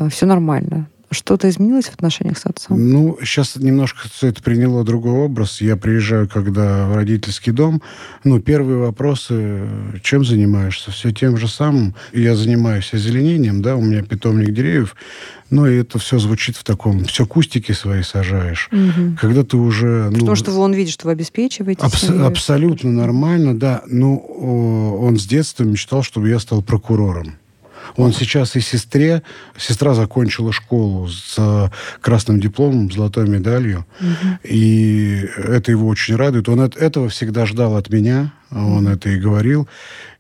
все 0.10 0.26
нормально. 0.26 0.88
Что-то 1.12 1.50
изменилось 1.50 1.86
в 1.88 1.94
отношениях 1.94 2.38
с 2.38 2.46
отцом? 2.46 2.90
Ну, 2.90 3.18
сейчас 3.22 3.58
немножко 3.58 4.08
все 4.10 4.28
это 4.28 4.42
приняло 4.42 4.86
другой 4.86 5.12
образ. 5.26 5.60
Я 5.60 5.76
приезжаю, 5.76 6.30
когда 6.30 6.88
в 6.88 6.96
родительский 6.96 7.52
дом. 7.52 7.82
Ну, 8.24 8.40
первые 8.40 8.78
вопросы, 8.78 9.68
чем 10.04 10.24
занимаешься? 10.24 10.92
Все 10.92 11.12
тем 11.12 11.36
же 11.36 11.50
самым. 11.50 11.96
Я 12.14 12.36
занимаюсь 12.36 12.94
озеленением, 12.94 13.62
да, 13.62 13.76
у 13.76 13.82
меня 13.82 14.04
питомник 14.04 14.54
деревьев. 14.54 14.96
Ну, 15.50 15.68
и 15.68 15.76
это 15.76 16.00
все 16.00 16.18
звучит 16.18 16.56
в 16.56 16.64
таком... 16.64 17.04
Все 17.04 17.26
кустики 17.26 17.74
свои 17.74 18.04
сажаешь. 18.04 18.70
Мгм. 18.72 19.18
Когда 19.20 19.44
ты 19.44 19.58
уже... 19.58 20.08
Ну, 20.12 20.20
Потому 20.20 20.36
что 20.36 20.58
он 20.58 20.74
видит, 20.74 20.94
что 20.94 21.08
вы 21.08 21.12
обеспечиваете 21.12 21.82
Абс- 21.82 22.10
абсолютно 22.10 22.90
нормально, 22.90 23.60
да. 23.60 23.84
Ну, 23.86 24.18
он 25.02 25.20
с 25.20 25.26
детства 25.26 25.66
мечтал, 25.66 26.04
чтобы 26.04 26.30
я 26.30 26.40
стал 26.40 26.62
прокурором. 26.62 27.36
Он 27.98 28.14
сейчас 28.14 28.56
и 28.56 28.62
сестре, 28.62 29.22
сестра 29.58 29.94
закончила 29.94 30.52
школу 30.54 31.08
с 31.08 31.36
э, 31.38 31.70
красным 32.02 32.40
дипломом, 32.40 32.92
золотой 32.92 33.28
медалью, 33.28 33.86
Мгм. 34.00 34.40
и 34.44 35.28
это 35.38 35.72
его 35.72 35.88
очень 35.88 36.16
радует. 36.16 36.50
Он 36.50 36.62
от 36.62 36.76
этого 36.78 37.10
всегда 37.10 37.46
ждал 37.46 37.76
от 37.76 37.90
меня, 37.90 38.32
он 38.52 38.88
это 38.88 39.10
и 39.10 39.18
говорил, 39.18 39.68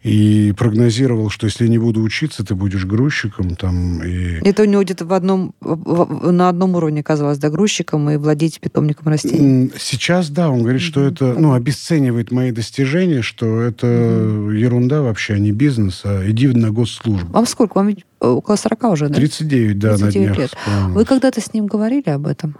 и 0.03 0.53
прогнозировал, 0.57 1.29
что 1.29 1.45
если 1.45 1.67
не 1.67 1.77
буду 1.77 2.01
учиться, 2.01 2.43
ты 2.43 2.55
будешь 2.55 2.85
грузчиком 2.85 3.55
там 3.55 4.03
и 4.03 4.39
Это 4.47 4.63
у 4.63 4.65
него 4.65 4.83
где-то 4.83 5.05
в 5.05 5.13
одном, 5.13 5.53
на 5.61 6.49
одном 6.49 6.75
уровне 6.75 7.01
оказалось, 7.01 7.37
да, 7.37 7.49
грузчиком 7.49 8.09
и 8.09 8.17
владеть 8.17 8.59
питомником 8.59 9.07
растений. 9.07 9.71
Сейчас, 9.77 10.29
да, 10.29 10.49
он 10.49 10.63
говорит, 10.63 10.81
что 10.81 11.03
это, 11.03 11.35
ну, 11.37 11.53
обесценивает 11.53 12.31
мои 12.31 12.51
достижения, 12.51 13.21
что 13.21 13.61
это 13.61 13.87
ерунда 13.87 15.01
вообще, 15.01 15.33
а 15.33 15.39
не 15.39 15.51
бизнес, 15.51 16.01
а 16.03 16.27
иди 16.29 16.47
на 16.47 16.71
госслужбу. 16.71 17.31
Вам 17.31 17.45
сколько? 17.45 17.77
Вам 17.77 17.89
ведь 17.89 18.05
э, 18.21 18.27
около 18.27 18.55
40 18.55 18.83
уже, 18.85 19.07
да? 19.09 19.15
39, 19.15 19.79
да, 19.79 19.97
39 19.97 20.15
на 20.15 20.21
днях. 20.25 20.37
лет. 20.37 20.57
Вы 20.89 21.05
когда-то 21.05 21.41
с 21.41 21.53
ним 21.53 21.67
говорили 21.67 22.09
об 22.09 22.27
этом? 22.27 22.55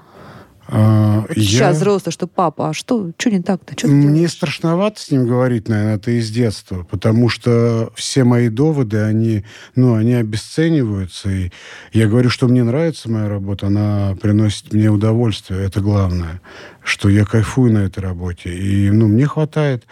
А, 0.74 1.26
Вот 1.28 1.36
я- 1.36 1.44
Сейчас 1.44 1.76
взрослый, 1.78 2.14
что 2.14 2.28
папа, 2.28 2.70
а 2.70 2.74
что, 2.74 3.12
что 3.18 3.30
не 3.30 3.42
так-то? 3.42 3.74
Что 3.78 3.88
Мне 3.90 4.28
страшновато 4.30 5.02
с 5.02 5.12
ним 5.12 5.28
говорить, 5.28 5.68
наверное, 5.68 5.96
это 5.98 6.12
из 6.12 6.32
детства, 6.32 6.88
потому 6.90 7.28
что 7.28 7.92
все 7.96 8.24
мои 8.24 8.48
доводы, 8.48 9.00
они, 9.02 9.44
ну, 9.76 9.96
они 9.96 10.14
обесцениваются. 10.14 11.30
И 11.30 11.52
я 11.92 12.08
говорю, 12.08 12.30
что 12.30 12.48
мне 12.48 12.64
нравится 12.64 13.10
моя 13.12 13.28
работа, 13.28 13.68
она 13.68 14.16
приносит 14.22 14.72
мне 14.72 14.90
удовольствие, 14.90 15.66
это 15.66 15.82
главное, 15.82 16.40
что 16.84 17.10
я 17.10 17.26
кайфую 17.26 17.74
на 17.74 17.80
этой 17.80 18.00
работе. 18.00 18.56
И, 18.56 18.90
ну, 18.92 19.08
мне 19.08 19.26
хватает. 19.26 19.84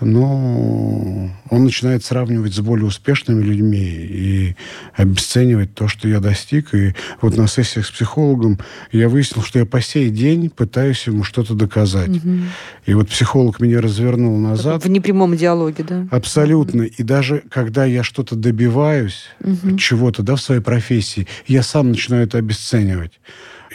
Но 0.00 1.30
он 1.48 1.64
начинает 1.64 2.04
сравнивать 2.04 2.54
с 2.54 2.60
более 2.60 2.86
успешными 2.86 3.42
людьми 3.42 3.78
и 3.78 4.56
обесценивать 4.94 5.74
то, 5.74 5.88
что 5.88 6.06
я 6.08 6.20
достиг. 6.20 6.74
И 6.74 6.94
вот 7.22 7.36
на 7.36 7.46
сессиях 7.46 7.86
с 7.86 7.90
психологом 7.90 8.58
я 8.92 9.08
выяснил, 9.08 9.42
что 9.42 9.58
я 9.58 9.64
по 9.66 9.80
сей 9.80 10.10
день 10.10 10.50
пытаюсь 10.50 11.06
ему 11.06 11.24
что-то 11.24 11.54
доказать. 11.54 12.08
Мгм. 12.08 12.48
И 12.84 12.94
вот 12.94 13.08
психолог 13.08 13.58
меня 13.60 13.80
развернул 13.80 14.38
назад. 14.38 14.84
В 14.84 14.88
непрямом 14.88 15.36
диалоге, 15.36 15.82
да? 15.82 16.06
Абсолютно. 16.10 16.82
И 16.82 17.02
даже 17.02 17.42
когда 17.50 17.84
я 17.84 18.02
что-то 18.02 18.36
добиваюсь, 18.36 19.24
Мгм. 19.40 19.78
чего-то, 19.78 20.22
да, 20.22 20.36
в 20.36 20.42
своей 20.42 20.60
профессии, 20.60 21.26
я 21.46 21.62
сам 21.62 21.88
начинаю 21.88 22.24
это 22.24 22.38
обесценивать. 22.38 23.12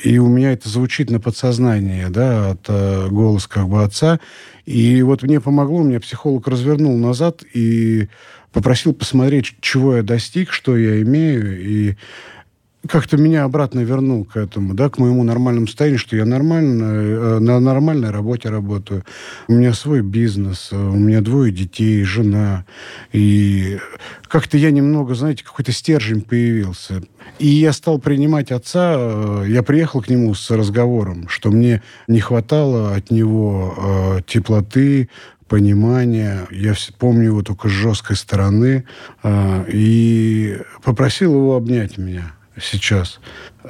И 0.04 0.18
у 0.18 0.28
меня 0.28 0.54
это 0.54 0.68
звучит 0.68 1.10
на 1.10 1.20
подсознании, 1.20 2.08
да, 2.10 2.52
от 2.52 2.66
э, 2.68 3.08
голос 3.10 3.48
как 3.48 3.68
бы 3.68 3.84
отца. 3.84 4.20
И 4.66 5.02
вот 5.02 5.24
мне 5.24 5.40
помогло, 5.40 5.84
меня 5.84 6.00
психолог 6.00 6.48
развернул 6.48 6.98
назад 6.98 7.44
и 7.54 8.08
попросил 8.52 8.94
посмотреть, 8.94 9.56
чего 9.62 9.98
я 9.98 10.04
достиг, 10.04 10.52
что 10.52 10.76
я 10.76 11.02
имею. 11.02 11.62
И 11.62 11.98
как-то 12.88 13.18
меня 13.18 13.44
обратно 13.44 13.82
вернул 13.82 14.26
к 14.26 14.38
этому, 14.38 14.74
да, 14.74 14.90
к 14.90 14.98
моему 14.98 15.24
нормальному 15.24 15.68
состоянию, 15.68 16.00
что 16.00 16.16
я 16.16 16.26
нормально, 16.26 16.84
э, 16.84 17.40
на 17.40 17.60
нормальной 17.60 18.10
работе 18.10 18.50
работаю. 18.50 19.04
У 19.48 19.54
меня 19.54 19.74
свой 19.74 20.02
бизнес, 20.02 20.70
э, 20.72 20.76
у 20.76 20.96
меня 20.96 21.22
двое 21.22 21.52
детей, 21.52 22.04
жена. 22.04 22.66
И 23.12 23.78
как-то 24.28 24.58
я 24.58 24.72
немного, 24.72 25.14
знаете, 25.14 25.44
какой-то 25.44 25.72
стержень 25.72 26.22
появился. 26.22 27.04
И 27.38 27.48
я 27.48 27.72
стал 27.72 28.00
принимать 28.00 28.52
отца, 28.52 28.96
э, 28.96 29.46
я 29.48 29.62
приехал 29.62 30.02
к 30.02 30.10
нему 30.10 30.34
с 30.34 30.50
разговором, 30.50 31.28
что 31.30 31.52
мне 31.52 31.84
не 32.08 32.20
хватало 32.20 32.96
от 32.96 33.12
него 33.12 34.22
теплоты, 34.26 35.10
понимания. 35.48 36.48
Я 36.50 36.74
помню 36.98 37.26
его 37.26 37.44
только 37.44 37.68
с 37.68 37.72
жесткой 37.72 38.16
стороны. 38.16 38.86
И 39.68 40.58
попросил 40.82 41.34
его 41.34 41.58
обнять 41.58 41.98
меня 41.98 42.32
сейчас. 42.64 43.20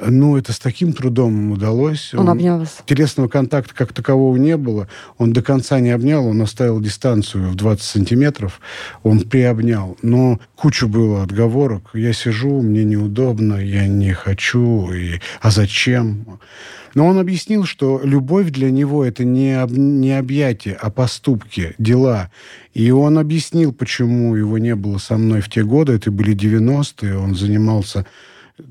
Ну, 0.00 0.36
это 0.36 0.52
с 0.52 0.58
таким 0.58 0.92
трудом 0.92 1.52
удалось. 1.52 2.14
Он, 2.14 2.20
он 2.20 2.28
обнял 2.30 2.58
вас? 2.58 2.78
Телесного 2.86 3.28
контакта 3.28 3.74
как 3.74 3.92
такового 3.92 4.36
не 4.36 4.56
было. 4.56 4.88
Он 5.18 5.32
до 5.32 5.42
конца 5.42 5.80
не 5.80 5.90
обнял, 5.90 6.26
он 6.26 6.40
оставил 6.40 6.80
дистанцию 6.80 7.50
в 7.50 7.54
20 7.54 7.82
сантиметров. 7.82 8.60
Он 9.02 9.20
приобнял. 9.20 9.98
Но 10.02 10.40
куча 10.56 10.86
было 10.86 11.22
отговорок. 11.22 11.90
Я 11.94 12.12
сижу, 12.12 12.62
мне 12.62 12.84
неудобно, 12.84 13.56
я 13.56 13.86
не 13.86 14.12
хочу. 14.12 14.90
И... 14.92 15.20
А 15.40 15.50
зачем? 15.50 16.38
Но 16.94 17.06
он 17.06 17.18
объяснил, 17.18 17.64
что 17.64 18.00
любовь 18.04 18.50
для 18.50 18.70
него 18.70 19.04
это 19.04 19.24
не, 19.24 19.58
об, 19.58 19.72
не 19.72 20.12
объятие, 20.12 20.74
а 20.74 20.90
поступки, 20.90 21.74
дела. 21.78 22.30
И 22.74 22.90
он 22.90 23.18
объяснил, 23.18 23.72
почему 23.72 24.34
его 24.36 24.58
не 24.58 24.74
было 24.74 24.98
со 24.98 25.16
мной 25.16 25.40
в 25.40 25.48
те 25.48 25.64
годы. 25.64 25.94
Это 25.94 26.10
были 26.10 26.36
90-е. 26.36 27.16
Он 27.16 27.34
занимался 27.34 28.06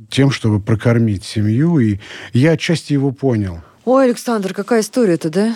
тем, 0.10 0.32
чтобы 0.32 0.60
прокормить 0.60 1.24
семью. 1.24 1.80
И 1.80 2.00
я 2.34 2.52
отчасти 2.52 2.94
его 2.94 3.12
понял. 3.12 3.62
Ой, 3.86 4.06
Александр, 4.06 4.54
какая 4.54 4.82
история-то, 4.82 5.30
да? 5.30 5.56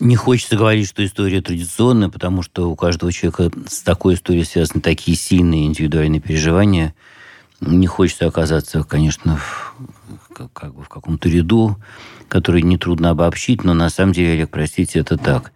Не 0.00 0.14
хочется 0.14 0.56
говорить, 0.56 0.88
что 0.88 1.04
история 1.04 1.40
традиционная, 1.42 2.08
потому 2.08 2.42
что 2.42 2.70
у 2.70 2.76
каждого 2.76 3.12
человека 3.12 3.50
с 3.66 3.80
такой 3.80 4.14
историей 4.14 4.44
связаны 4.44 4.80
такие 4.80 5.16
сильные 5.16 5.66
индивидуальные 5.66 6.20
переживания. 6.20 6.94
Не 7.60 7.88
хочется 7.88 8.26
оказаться, 8.26 8.84
конечно, 8.84 9.36
в, 9.36 9.74
как 10.52 10.74
бы 10.74 10.84
в 10.84 10.88
каком-то 10.88 11.28
ряду, 11.28 11.76
который 12.28 12.62
нетрудно 12.62 13.10
обобщить, 13.10 13.64
но 13.64 13.74
на 13.74 13.90
самом 13.90 14.12
деле, 14.12 14.34
Олег, 14.34 14.50
простите, 14.50 15.00
это 15.00 15.16
так. 15.18 15.52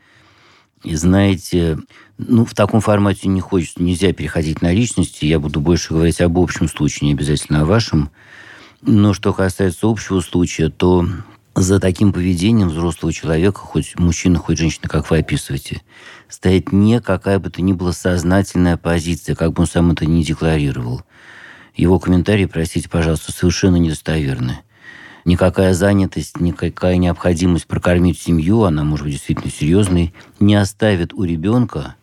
И 0.82 0.96
знаете, 0.96 1.78
ну, 2.18 2.44
в 2.44 2.54
таком 2.54 2.80
формате 2.80 3.28
не 3.28 3.40
хочется, 3.40 3.82
нельзя 3.82 4.12
переходить 4.12 4.62
на 4.62 4.72
личности. 4.72 5.24
Я 5.24 5.38
буду 5.38 5.60
больше 5.60 5.94
говорить 5.94 6.20
об 6.20 6.38
общем 6.38 6.68
случае, 6.68 7.08
не 7.08 7.14
обязательно 7.14 7.62
о 7.62 7.64
вашем. 7.64 8.10
Но 8.82 9.14
что 9.14 9.32
касается 9.32 9.86
общего 9.86 10.20
случая, 10.20 10.68
то 10.68 11.06
за 11.54 11.80
таким 11.80 12.12
поведением 12.12 12.68
взрослого 12.68 13.12
человека, 13.12 13.60
хоть 13.60 13.98
мужчина, 13.98 14.38
хоть 14.38 14.58
женщина, 14.58 14.88
как 14.88 15.10
вы 15.10 15.18
описываете, 15.18 15.82
стоит 16.28 16.72
не 16.72 17.00
какая 17.00 17.38
бы 17.38 17.50
то 17.50 17.62
ни 17.62 17.72
была 17.72 17.92
сознательная 17.92 18.76
позиция, 18.76 19.34
как 19.34 19.52
бы 19.52 19.62
он 19.62 19.66
сам 19.66 19.92
это 19.92 20.06
не 20.06 20.24
декларировал. 20.24 21.02
Его 21.74 21.98
комментарии, 21.98 22.46
простите, 22.46 22.88
пожалуйста, 22.88 23.32
совершенно 23.32 23.76
недостоверны 23.76 24.60
никакая 25.24 25.74
занятость, 25.74 26.40
никакая 26.40 26.96
необходимость 26.96 27.66
прокормить 27.66 28.20
семью, 28.20 28.64
она 28.64 28.84
может 28.84 29.04
быть 29.04 29.14
действительно 29.14 29.50
серьезной, 29.50 30.14
не 30.40 30.54
оставит 30.54 31.12
у 31.14 31.24
ребенка 31.24 31.94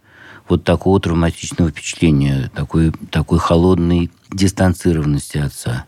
вот 0.49 0.63
такого 0.63 0.99
травматичного 0.99 1.69
впечатления, 1.69 2.51
такой, 2.55 2.91
такой 3.11 3.39
холодной 3.39 4.11
дистанцированности 4.31 5.37
отца. 5.37 5.85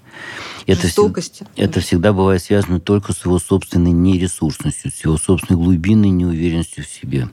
Это, 0.67 0.83
Жестокости. 0.83 1.45
это 1.55 1.79
всегда 1.79 2.13
бывает 2.13 2.43
связано 2.43 2.79
только 2.79 3.13
с 3.13 3.25
его 3.25 3.39
собственной 3.39 3.91
нересурсностью, 3.91 4.91
с 4.91 5.03
его 5.03 5.17
собственной 5.17 5.59
глубинной 5.59 6.09
неуверенностью 6.09 6.83
в 6.83 6.87
себе, 6.87 7.29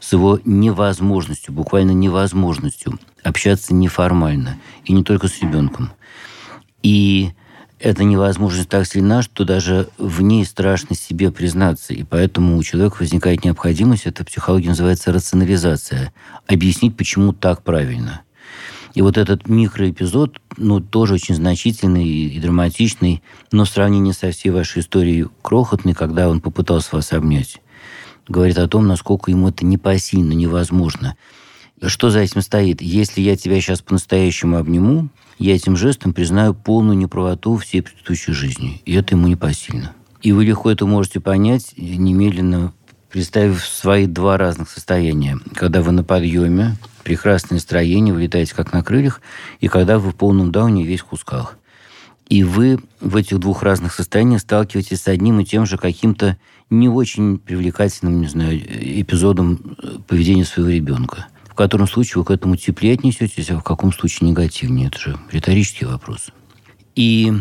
с 0.00 0.12
его 0.12 0.38
невозможностью, 0.44 1.54
буквально 1.54 1.92
невозможностью 1.92 2.98
общаться 3.22 3.74
неформально, 3.74 4.58
и 4.84 4.92
не 4.92 5.02
только 5.02 5.28
с 5.28 5.40
ребенком. 5.40 5.92
И 6.82 7.32
эта 7.78 8.04
невозможность 8.04 8.68
так 8.68 8.86
сильна, 8.86 9.22
что 9.22 9.44
даже 9.44 9.88
в 9.98 10.22
ней 10.22 10.44
страшно 10.44 10.96
себе 10.96 11.30
признаться. 11.30 11.92
И 11.92 12.04
поэтому 12.04 12.56
у 12.56 12.62
человека 12.62 12.96
возникает 13.00 13.44
необходимость, 13.44 14.06
это 14.06 14.22
в 14.22 14.26
психологии 14.26 14.68
называется 14.68 15.12
рационализация, 15.12 16.12
объяснить, 16.46 16.96
почему 16.96 17.32
так 17.32 17.62
правильно. 17.62 18.22
И 18.94 19.02
вот 19.02 19.18
этот 19.18 19.46
микроэпизод, 19.46 20.40
ну, 20.56 20.80
тоже 20.80 21.14
очень 21.14 21.34
значительный 21.34 22.08
и 22.08 22.40
драматичный, 22.40 23.22
но 23.52 23.66
в 23.66 23.68
сравнении 23.68 24.12
со 24.12 24.30
всей 24.30 24.48
вашей 24.48 24.80
историей 24.80 25.26
крохотный, 25.42 25.92
когда 25.92 26.30
он 26.30 26.40
попытался 26.40 26.96
вас 26.96 27.12
обнять, 27.12 27.60
говорит 28.26 28.56
о 28.56 28.68
том, 28.68 28.86
насколько 28.86 29.30
ему 29.30 29.50
это 29.50 29.66
непосильно, 29.66 30.32
невозможно. 30.32 31.14
Что 31.82 32.08
за 32.08 32.20
этим 32.20 32.40
стоит? 32.40 32.80
Если 32.80 33.20
я 33.20 33.36
тебя 33.36 33.60
сейчас 33.60 33.82
по-настоящему 33.82 34.56
обниму, 34.56 35.10
я 35.38 35.54
этим 35.54 35.76
жестом 35.76 36.14
признаю 36.14 36.54
полную 36.54 36.96
неправоту 36.96 37.56
всей 37.56 37.82
предыдущей 37.82 38.32
жизни. 38.32 38.80
И 38.86 38.94
это 38.94 39.14
ему 39.14 39.26
непосильно. 39.28 39.94
И 40.22 40.32
вы 40.32 40.46
легко 40.46 40.70
это 40.70 40.86
можете 40.86 41.20
понять, 41.20 41.74
немедленно 41.76 42.72
представив 43.10 43.64
свои 43.64 44.06
два 44.06 44.38
разных 44.38 44.70
состояния. 44.70 45.38
Когда 45.54 45.82
вы 45.82 45.92
на 45.92 46.02
подъеме, 46.02 46.76
прекрасное 47.04 47.56
настроение, 47.56 48.14
вы 48.14 48.22
летаете 48.22 48.54
как 48.54 48.72
на 48.72 48.82
крыльях, 48.82 49.20
и 49.60 49.68
когда 49.68 49.98
вы 49.98 50.10
в 50.10 50.14
полном 50.14 50.52
дауне 50.52 50.84
весь 50.84 51.00
в 51.00 51.04
кусках. 51.04 51.58
И 52.28 52.42
вы 52.42 52.80
в 53.00 53.14
этих 53.16 53.38
двух 53.38 53.62
разных 53.62 53.94
состояниях 53.94 54.40
сталкиваетесь 54.40 55.02
с 55.02 55.08
одним 55.08 55.40
и 55.40 55.44
тем 55.44 55.66
же 55.66 55.76
каким-то 55.76 56.38
не 56.70 56.88
очень 56.88 57.38
привлекательным, 57.38 58.20
не 58.20 58.26
знаю, 58.26 58.58
эпизодом 58.58 59.76
э, 59.80 59.98
поведения 60.08 60.44
своего 60.44 60.70
ребенка 60.70 61.26
котором 61.56 61.88
случае 61.88 62.20
вы 62.20 62.24
к 62.24 62.30
этому 62.30 62.56
теплее 62.56 62.94
отнесетесь, 62.94 63.50
а 63.50 63.58
в 63.58 63.62
каком 63.62 63.92
случае 63.92 64.28
негативнее. 64.28 64.88
Это 64.88 64.98
же 64.98 65.18
риторический 65.32 65.86
вопрос. 65.86 66.28
И 66.94 67.32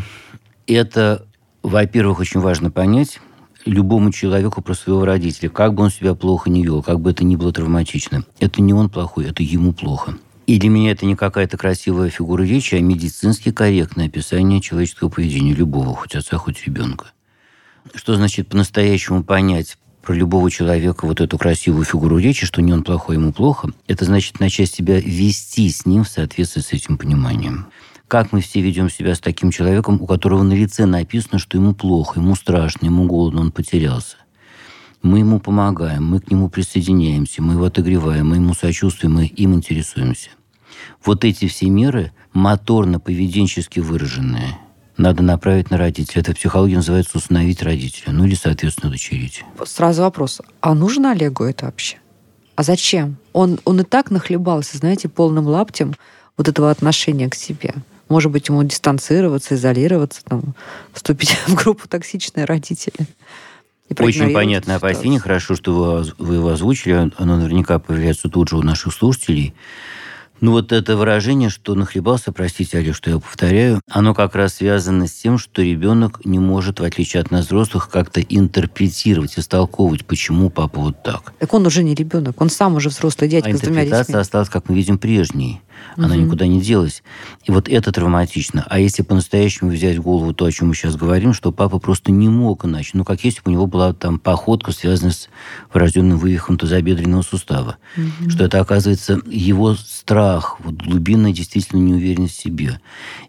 это, 0.67 1.27
во-первых, 1.61 2.19
очень 2.19 2.39
важно 2.39 2.71
понять 2.71 3.19
любому 3.65 4.11
человеку 4.11 4.61
про 4.61 4.73
своего 4.73 5.05
родителя, 5.05 5.49
как 5.49 5.73
бы 5.73 5.83
он 5.83 5.89
себя 5.89 6.13
плохо 6.13 6.49
не 6.49 6.63
вел, 6.63 6.83
как 6.83 6.99
бы 6.99 7.11
это 7.11 7.23
ни 7.23 7.35
было 7.35 7.51
травматично. 7.51 8.23
Это 8.39 8.61
не 8.61 8.73
он 8.73 8.89
плохой, 8.89 9.25
это 9.25 9.43
ему 9.43 9.73
плохо. 9.73 10.17
И 10.47 10.59
для 10.59 10.69
меня 10.69 10.91
это 10.91 11.05
не 11.07 11.15
какая-то 11.15 11.57
красивая 11.57 12.09
фигура 12.09 12.43
речи, 12.43 12.75
а 12.75 12.81
медицински 12.81 13.51
корректное 13.51 14.05
описание 14.05 14.61
человеческого 14.61 15.09
поведения 15.09 15.53
любого, 15.53 15.95
хоть 15.95 16.15
отца, 16.15 16.37
хоть 16.37 16.63
ребенка. 16.65 17.07
Что 17.95 18.15
значит 18.15 18.47
по-настоящему 18.47 19.23
понять, 19.23 19.77
про 20.05 20.13
любого 20.13 20.51
человека 20.51 21.07
вот 21.07 21.19
эту 21.19 21.37
красивую 21.37 21.83
фигуру 21.83 22.19
речи, 22.19 22.45
что 22.45 22.61
не 22.61 22.71
он 22.71 22.83
плохой, 22.83 23.15
ему 23.15 23.33
плохо, 23.33 23.71
это 23.87 24.05
значит 24.05 24.39
начать 24.39 24.69
себя 24.69 24.99
вести 24.99 25.69
с 25.69 25.85
ним 25.85 26.03
в 26.03 26.09
соответствии 26.09 26.61
с 26.61 26.71
этим 26.71 26.97
пониманием. 26.97 27.65
Как 28.07 28.31
мы 28.31 28.41
все 28.41 28.61
ведем 28.61 28.89
себя 28.89 29.15
с 29.15 29.19
таким 29.19 29.49
человеком, 29.49 29.99
у 29.99 30.05
которого 30.05 30.43
на 30.43 30.53
лице 30.53 30.85
написано, 30.85 31.39
что 31.39 31.57
ему 31.57 31.73
плохо, 31.73 32.19
ему 32.19 32.35
страшно, 32.35 32.85
ему 32.85 33.05
голодно, 33.05 33.41
он 33.41 33.51
потерялся. 33.51 34.17
Мы 35.01 35.19
ему 35.19 35.39
помогаем, 35.39 36.05
мы 36.05 36.19
к 36.19 36.29
нему 36.29 36.49
присоединяемся, 36.49 37.41
мы 37.41 37.53
его 37.53 37.65
отогреваем, 37.65 38.29
мы 38.29 38.35
ему 38.35 38.53
сочувствуем, 38.53 39.15
мы 39.15 39.25
им 39.25 39.55
интересуемся. 39.55 40.29
Вот 41.03 41.25
эти 41.25 41.47
все 41.47 41.67
меры 41.69 42.11
моторно-поведенчески 42.33 43.79
выраженные– 43.79 44.59
надо 44.97 45.23
направить 45.23 45.71
на 45.71 45.77
родителя. 45.77 46.21
Это 46.21 46.31
в 46.31 46.35
психологии 46.35 46.75
называется 46.75 47.17
установить 47.17 47.61
родителя. 47.61 48.11
Ну 48.11 48.25
или, 48.25 48.35
соответственно, 48.35 48.91
дочерить. 48.91 49.43
Сразу 49.65 50.03
вопрос. 50.03 50.41
А 50.61 50.73
нужно 50.73 51.11
Олегу 51.11 51.43
это 51.43 51.65
вообще? 51.65 51.97
А 52.55 52.63
зачем? 52.63 53.17
Он, 53.33 53.59
он 53.65 53.81
и 53.81 53.83
так 53.83 54.11
нахлебался, 54.11 54.77
знаете, 54.77 55.09
полным 55.09 55.45
лаптем 55.47 55.93
вот 56.37 56.47
этого 56.47 56.71
отношения 56.71 57.29
к 57.29 57.35
себе. 57.35 57.73
Может 58.07 58.31
быть, 58.31 58.47
ему 58.49 58.63
дистанцироваться, 58.63 59.55
изолироваться, 59.55 60.23
там, 60.23 60.55
вступить 60.93 61.35
в 61.47 61.55
группу 61.55 61.87
токсичные 61.87 62.45
родители. 62.45 63.07
Очень 63.99 64.33
понятное 64.33 64.77
опасение. 64.77 65.19
Хорошо, 65.19 65.55
что 65.55 65.73
вы, 65.73 66.13
вы 66.17 66.35
его 66.35 66.49
озвучили. 66.49 67.11
Оно 67.17 67.37
наверняка 67.37 67.77
появляется 67.77 68.29
тут 68.29 68.49
же 68.49 68.57
у 68.57 68.63
наших 68.63 68.93
слушателей. 68.93 69.53
Ну 70.45 70.51
вот 70.51 70.71
это 70.71 70.95
выражение, 70.95 71.49
что 71.49 71.73
нахлебался, 71.73 72.31
простите, 72.31 72.77
Олег, 72.77 72.95
что 72.95 73.09
я 73.09 73.17
повторяю, 73.17 73.81
оно 73.89 74.13
как 74.13 74.35
раз 74.35 74.53
связано 74.53 75.07
с 75.07 75.11
тем, 75.11 75.39
что 75.39 75.63
ребенок 75.63 76.23
не 76.23 76.37
может, 76.37 76.79
в 76.79 76.83
отличие 76.83 77.21
от 77.21 77.31
нас 77.31 77.47
взрослых, 77.47 77.89
как-то 77.89 78.21
интерпретировать, 78.21 79.39
истолковывать, 79.39 80.05
почему 80.05 80.51
папа 80.51 80.81
вот 80.81 81.01
так. 81.01 81.33
Так 81.39 81.51
он 81.55 81.65
уже 81.65 81.81
не 81.81 81.95
ребенок, 81.95 82.39
он 82.39 82.51
сам 82.51 82.75
уже 82.75 82.89
взрослый 82.89 83.27
дядька 83.27 83.49
а 83.49 83.57
с 83.57 83.59
двумя 83.59 83.81
детьми. 83.81 83.87
интерпретация 83.87 84.21
осталась, 84.21 84.49
как 84.49 84.69
мы 84.69 84.75
видим, 84.75 84.99
прежней. 84.99 85.61
Она 85.97 86.15
угу. 86.15 86.23
никуда 86.23 86.47
не 86.47 86.61
делась. 86.61 87.03
И 87.43 87.51
вот 87.51 87.69
это 87.69 87.91
травматично. 87.91 88.65
А 88.69 88.79
если 88.79 89.01
по-настоящему 89.01 89.71
взять 89.71 89.97
в 89.97 90.01
голову 90.01 90.33
то, 90.33 90.45
о 90.45 90.51
чем 90.51 90.69
мы 90.69 90.75
сейчас 90.75 90.95
говорим, 90.95 91.33
что 91.33 91.51
папа 91.51 91.79
просто 91.79 92.11
не 92.11 92.29
мог 92.29 92.65
иначе. 92.65 92.91
Ну, 92.93 93.03
как 93.03 93.23
если 93.23 93.41
бы 93.41 93.49
у 93.49 93.51
него 93.51 93.67
была 93.67 93.93
там 93.93 94.19
походка, 94.19 94.71
связанная 94.71 95.13
с 95.13 95.29
врожденным 95.73 96.17
вывихом 96.17 96.57
тазобедренного 96.57 97.21
сустава. 97.21 97.77
Угу. 97.97 98.29
Что 98.29 98.45
это, 98.45 98.59
оказывается, 98.59 99.21
его 99.27 99.75
страх, 99.75 100.57
вот 100.59 100.75
глубинная 100.75 101.31
действительно 101.31 101.79
неуверенность 101.79 102.37
в 102.37 102.41
себе. 102.41 102.79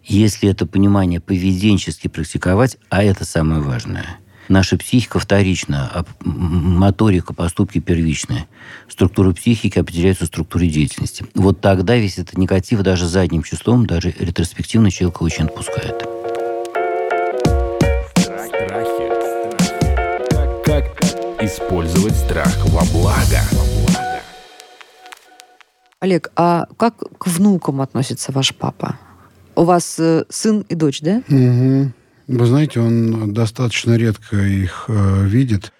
Если 0.03 0.49
это 0.49 0.65
понимание 0.65 1.19
поведенчески 1.19 2.07
практиковать, 2.07 2.77
а 2.89 3.03
это 3.03 3.25
самое 3.25 3.61
важное– 3.61 4.05
Наша 4.49 4.77
психика 4.77 5.19
вторична, 5.19 5.91
а 5.93 6.05
моторика, 6.23 7.33
поступки 7.33 7.79
первичные. 7.79 8.47
Структура 8.87 9.33
психики 9.33 9.77
определяется 9.77 10.25
структурой 10.25 10.69
деятельности. 10.69 11.25
Вот 11.35 11.59
тогда 11.59 11.97
весь 11.97 12.17
этот 12.17 12.37
негатив 12.37 12.81
даже 12.81 13.07
задним 13.07 13.43
числом, 13.43 13.85
даже 13.85 14.15
ретроспективно 14.17 14.89
человека 14.89 15.23
очень 15.23 15.45
отпускает. 15.45 15.95
Страхи. 18.47 19.09
Как, 20.31 20.63
как 20.63 21.43
использовать 21.43 22.15
страх 22.15 22.55
во 22.67 22.85
благо? 22.85 23.41
Олег, 25.99 26.31
а 26.35 26.67
как 26.77 26.95
к 27.17 27.27
внукам 27.27 27.81
относится 27.81 28.31
ваш 28.31 28.55
папа? 28.55 28.97
У 29.55 29.63
вас 29.63 29.97
э, 29.99 30.23
сын 30.29 30.63
и 30.69 30.75
дочь, 30.75 31.01
да? 31.01 31.23
Угу. 31.27 31.91
Вы 32.27 32.45
знаете, 32.45 32.81
он 32.81 33.33
достаточно 33.33 33.95
редко 33.95 34.35
их 34.37 34.85
э, 34.89 35.25
видит. 35.25 35.71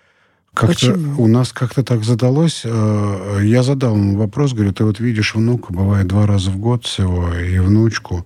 Как-то 0.53 0.97
у 1.17 1.27
нас 1.27 1.51
как-то 1.51 1.83
так 1.83 2.03
задалось. 2.03 2.61
Э, 2.63 3.39
я 3.43 3.63
задал 3.63 3.95
ему 3.95 4.17
вопрос, 4.17 4.53
говорю, 4.53 4.73
ты 4.73 4.85
вот 4.85 4.99
видишь 4.99 5.35
внука, 5.35 5.73
бывает 5.73 6.07
два 6.07 6.25
раза 6.25 6.49
в 6.49 6.57
год 6.57 6.85
всего, 6.85 7.33
и 7.33 7.59
внучку. 7.59 8.25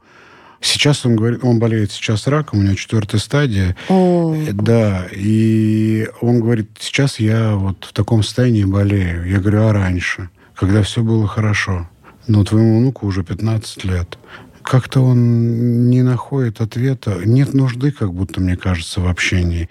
Сейчас 0.61 1.03
он 1.07 1.15
говорит, 1.15 1.43
он 1.43 1.57
болеет 1.57 1.91
сейчас 1.91 2.27
раком, 2.27 2.59
у 2.59 2.61
него 2.61 2.75
четвертая 2.75 3.19
стадия. 3.19 3.75
О. 3.89 4.35
Да, 4.53 5.07
и 5.11 6.07
он 6.21 6.39
говорит, 6.39 6.69
сейчас 6.79 7.19
я 7.19 7.55
вот 7.55 7.85
в 7.89 7.93
таком 7.93 8.21
состоянии 8.21 8.63
болею. 8.63 9.27
Я 9.27 9.39
говорю, 9.39 9.63
а 9.63 9.73
раньше, 9.73 10.29
когда 10.55 10.83
все 10.83 11.01
было 11.01 11.27
хорошо? 11.27 11.89
Ну, 12.27 12.43
твоему 12.45 12.79
внуку 12.79 13.07
уже 13.07 13.23
15 13.23 13.83
лет 13.85 14.19
как-то 14.63 15.01
он 15.01 15.89
не 15.89 16.01
находит 16.01 16.61
ответа. 16.61 17.21
Нет 17.25 17.53
нужды, 17.53 17.91
как 17.91 18.13
будто, 18.13 18.41
мне 18.41 18.55
кажется, 18.55 19.01
в 19.01 19.07
общении. 19.07 19.69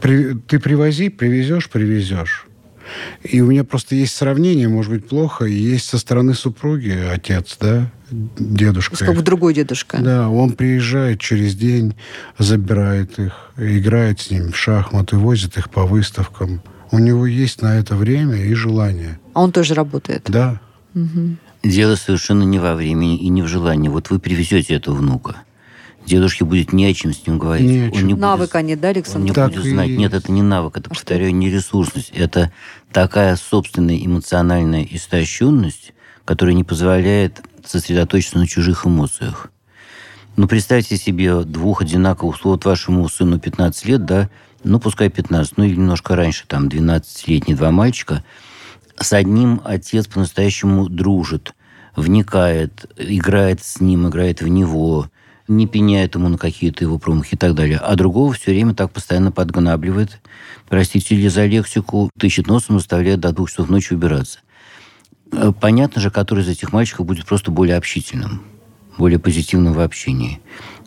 При, 0.00 0.34
ты 0.34 0.58
привози, 0.58 1.08
привезешь, 1.08 1.68
привезешь. 1.68 2.46
И 3.22 3.40
у 3.40 3.46
меня 3.46 3.64
просто 3.64 3.94
есть 3.94 4.16
сравнение, 4.16 4.68
может 4.68 4.90
быть, 4.90 5.08
плохо, 5.08 5.44
и 5.44 5.52
есть 5.52 5.88
со 5.88 5.98
стороны 5.98 6.34
супруги 6.34 6.90
отец, 6.90 7.56
да, 7.60 7.90
дедушка. 8.10 8.96
Как 8.96 9.14
бы 9.14 9.22
другой 9.22 9.54
дедушка. 9.54 9.98
Да, 10.00 10.28
он 10.28 10.52
приезжает 10.52 11.20
через 11.20 11.54
день, 11.54 11.94
забирает 12.38 13.18
их, 13.18 13.52
играет 13.56 14.20
с 14.20 14.30
ним 14.30 14.52
в 14.52 14.56
шахматы, 14.56 15.16
возит 15.16 15.56
их 15.56 15.70
по 15.70 15.84
выставкам. 15.84 16.62
У 16.90 16.98
него 16.98 17.26
есть 17.26 17.62
на 17.62 17.78
это 17.78 17.94
время 17.94 18.36
и 18.36 18.52
желание. 18.54 19.20
А 19.34 19.42
он 19.42 19.52
тоже 19.52 19.74
работает? 19.74 20.26
Да. 20.28 20.60
Угу. 20.94 21.36
Дело 21.62 21.94
совершенно 21.96 22.42
не 22.42 22.58
во 22.58 22.74
времени 22.74 23.16
и 23.16 23.28
не 23.28 23.42
в 23.42 23.46
желании. 23.46 23.88
Вот 23.88 24.10
вы 24.10 24.18
привезете 24.18 24.74
этого 24.74 24.94
внука. 24.94 25.36
Дедушке 26.06 26.44
будет 26.44 26.72
не 26.72 26.86
о 26.86 26.94
чем 26.94 27.12
с 27.12 27.26
ним 27.26 27.38
говорить. 27.38 27.68
Не. 27.68 27.90
Он 27.90 28.06
не 28.06 28.14
Навыка 28.14 28.62
нет, 28.62 28.80
да, 28.80 28.88
Александр? 28.88 29.20
Он 29.20 29.24
не 29.26 29.32
Так 29.32 29.52
будет 29.52 29.64
знать. 29.64 29.88
есть. 29.88 29.98
Нет, 29.98 30.14
это 30.14 30.32
не 30.32 30.42
навык, 30.42 30.78
это, 30.78 30.86
А 30.86 30.94
повторяю, 30.94 31.30
что? 31.30 31.36
не 31.36 31.50
ресурсность. 31.50 32.10
Это 32.14 32.50
такая 32.90 33.36
собственная 33.36 33.98
эмоциональная 33.98 34.86
истощенность, 34.90 35.92
которая 36.24 36.54
не 36.54 36.64
позволяет 36.64 37.42
сосредоточиться 37.64 38.38
на 38.38 38.46
чужих 38.46 38.86
эмоциях. 38.86 39.52
Ну, 40.36 40.48
представьте 40.48 40.96
себе 40.96 41.42
двух 41.44 41.82
одинаковых, 41.82 42.42
вот 42.44 42.64
вашему 42.64 43.06
сыну 43.08 43.38
15 43.38 43.84
лет, 43.84 44.04
да, 44.06 44.30
ну, 44.64 44.80
пускай 44.80 45.10
15, 45.10 45.58
ну, 45.58 45.64
или 45.64 45.74
немножко 45.74 46.16
раньше, 46.16 46.44
там, 46.46 46.68
12-летние 46.68 47.56
два 47.56 47.70
мальчика, 47.70 48.24
с 49.00 49.12
одним 49.12 49.60
отец 49.64 50.06
по-настоящему 50.06 50.88
дружит, 50.88 51.54
вникает, 51.96 52.90
играет 52.96 53.62
с 53.62 53.80
ним, 53.80 54.08
играет 54.08 54.42
в 54.42 54.48
него, 54.48 55.08
не 55.48 55.66
пеняет 55.66 56.14
ему 56.14 56.28
на 56.28 56.38
какие-то 56.38 56.84
его 56.84 56.98
промахи 56.98 57.34
и 57.34 57.38
так 57.38 57.54
далее. 57.54 57.78
А 57.78 57.96
другого 57.96 58.32
все 58.34 58.52
время 58.52 58.74
так 58.74 58.92
постоянно 58.92 59.32
подгнабливает, 59.32 60.20
простите 60.68 61.16
ли 61.16 61.28
за 61.28 61.46
лексику, 61.46 62.10
тычет 62.18 62.46
носом, 62.46 62.78
заставляет 62.78 63.20
до 63.20 63.32
двух 63.32 63.50
часов 63.50 63.68
ночи 63.68 63.94
убираться. 63.94 64.40
Э, 65.32 65.52
Понятно 65.58 66.00
же, 66.00 66.10
который 66.10 66.44
из 66.44 66.48
этих 66.48 66.72
мальчиков 66.72 67.06
будет 67.06 67.26
просто 67.26 67.50
более 67.50 67.76
общительным, 67.76 68.42
более 68.98 69.18
позитивным 69.18 69.72
в 69.72 69.80
общении. 69.80 70.40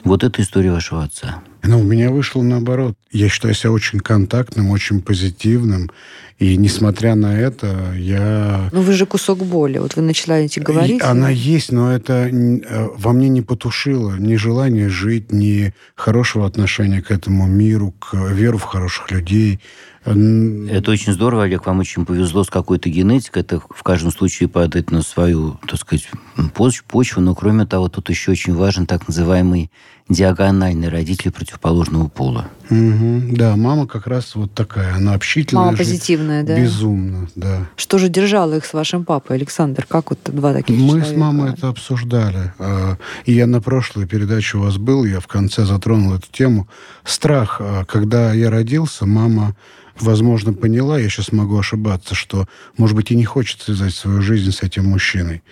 Вот 0.04 0.24
это 0.24 0.42
история 0.42 0.72
вашего 0.72 1.04
отца. 1.04 1.42
Но 1.64 1.80
у 1.80 1.84
меня 1.84 2.12
вышло 2.12 2.42
наоборот. 2.42 2.96
Я 3.12 3.30
считаю 3.30 3.54
себя 3.54 3.72
очень 3.72 4.00
контактным, 4.00 4.70
очень 4.70 5.02
позитивным. 5.02 5.90
И 6.38 6.58
несмотря 6.58 7.16
на 7.16 7.40
это, 7.40 7.94
я... 7.96 8.70
Ну, 8.74 8.82
вы 8.82 8.92
же 8.92 9.06
кусок 9.06 9.40
боли. 9.40 9.78
Вот 9.78 9.96
вы 9.96 10.02
начинаете 10.02 10.60
говорить. 10.60 11.00
И 11.00 11.04
она 11.04 11.30
есть, 11.30 11.72
но 11.72 11.94
это 11.94 12.28
э, 12.28 12.90
во 12.98 13.14
мне 13.14 13.30
не 13.30 13.42
потушило 13.42 14.16
ни 14.18 14.36
желание 14.36 14.90
жить, 14.90 15.32
ни 15.32 15.74
хорошего 15.96 16.46
отношения 16.46 17.02
к 17.02 17.12
этому 17.12 17.48
миру, 17.48 17.94
к 17.98 18.14
веру 18.14 18.58
в 18.58 18.64
хороших 18.64 19.10
людей. 19.12 19.62
Это 20.06 20.92
очень 20.92 21.14
здорово, 21.14 21.44
Олег, 21.44 21.66
вам 21.66 21.80
очень 21.80 22.06
повезло 22.06 22.44
с 22.44 22.50
какой-то 22.50 22.90
генетикой. 22.90 23.42
Это 23.42 23.62
в 23.62 23.84
каждом 23.84 24.12
случае 24.12 24.50
падает 24.50 24.92
на 24.92 25.02
свою, 25.02 25.58
так 25.66 25.80
сказать, 25.80 26.10
поч- 26.54 26.84
почву. 26.86 27.22
Но, 27.22 27.34
кроме 27.36 27.66
того, 27.66 27.88
тут 27.88 28.10
еще 28.10 28.32
очень 28.32 28.54
важен 28.54 28.86
так 28.86 29.08
называемый 29.08 29.72
диагональный 30.10 30.90
родитель 30.90 31.32
противоположного 31.32 32.08
пола. 32.10 32.50
Мгм. 32.70 33.36
Да, 33.36 33.56
мама 33.56 33.88
как 33.88 34.06
раз 34.08 34.36
вот 34.36 34.54
такая. 34.54 34.96
Она 34.96 35.14
общительная. 35.14 35.66
Мама 35.66 35.78
позитивная, 35.78 36.44
да? 36.44 36.60
Безумно, 36.60 37.28
да. 37.36 37.68
Что 37.76 37.98
же 37.98 38.10
держало 38.10 38.56
их 38.56 38.66
с 38.66 38.74
вашим 38.74 39.06
папой, 39.06 39.38
Александр? 39.38 39.86
Как 39.88 40.10
вот 40.10 40.20
два 40.26 40.54
таких 40.54 40.78
Мы 40.78 40.88
человека? 40.88 41.10
с 41.10 41.16
мамой 41.18 41.54
это 41.54 41.70
обсуждали. 41.70 42.54
А, 42.60 42.98
И 43.26 43.34
я 43.34 43.48
на 43.48 43.62
прошлой 43.62 44.06
передаче 44.06 44.58
у 44.58 44.62
вас 44.62 44.78
был, 44.78 45.06
я 45.06 45.20
в 45.20 45.28
конце 45.28 45.66
затронул 45.66 46.14
эту 46.16 46.28
тему. 46.32 46.68
Страх. 47.04 47.58
А, 47.60 47.86
Когда 47.86 48.34
я 48.34 48.50
родился, 48.50 49.06
мама, 49.06 49.56
возможно, 50.00 50.54
поняла, 50.54 51.00
я 51.00 51.10
сейчас 51.10 51.32
могу 51.32 51.58
ошибаться, 51.58 52.14
что, 52.16 52.48
может 52.78 52.96
быть, 52.96 53.12
и 53.12 53.16
не 53.16 53.26
хочет 53.26 53.62
связать 53.62 53.94
свою 53.94 54.22
жизнь 54.22 54.52
с 54.52 54.64
этим 54.64 54.86
мужчиной. 54.86 55.44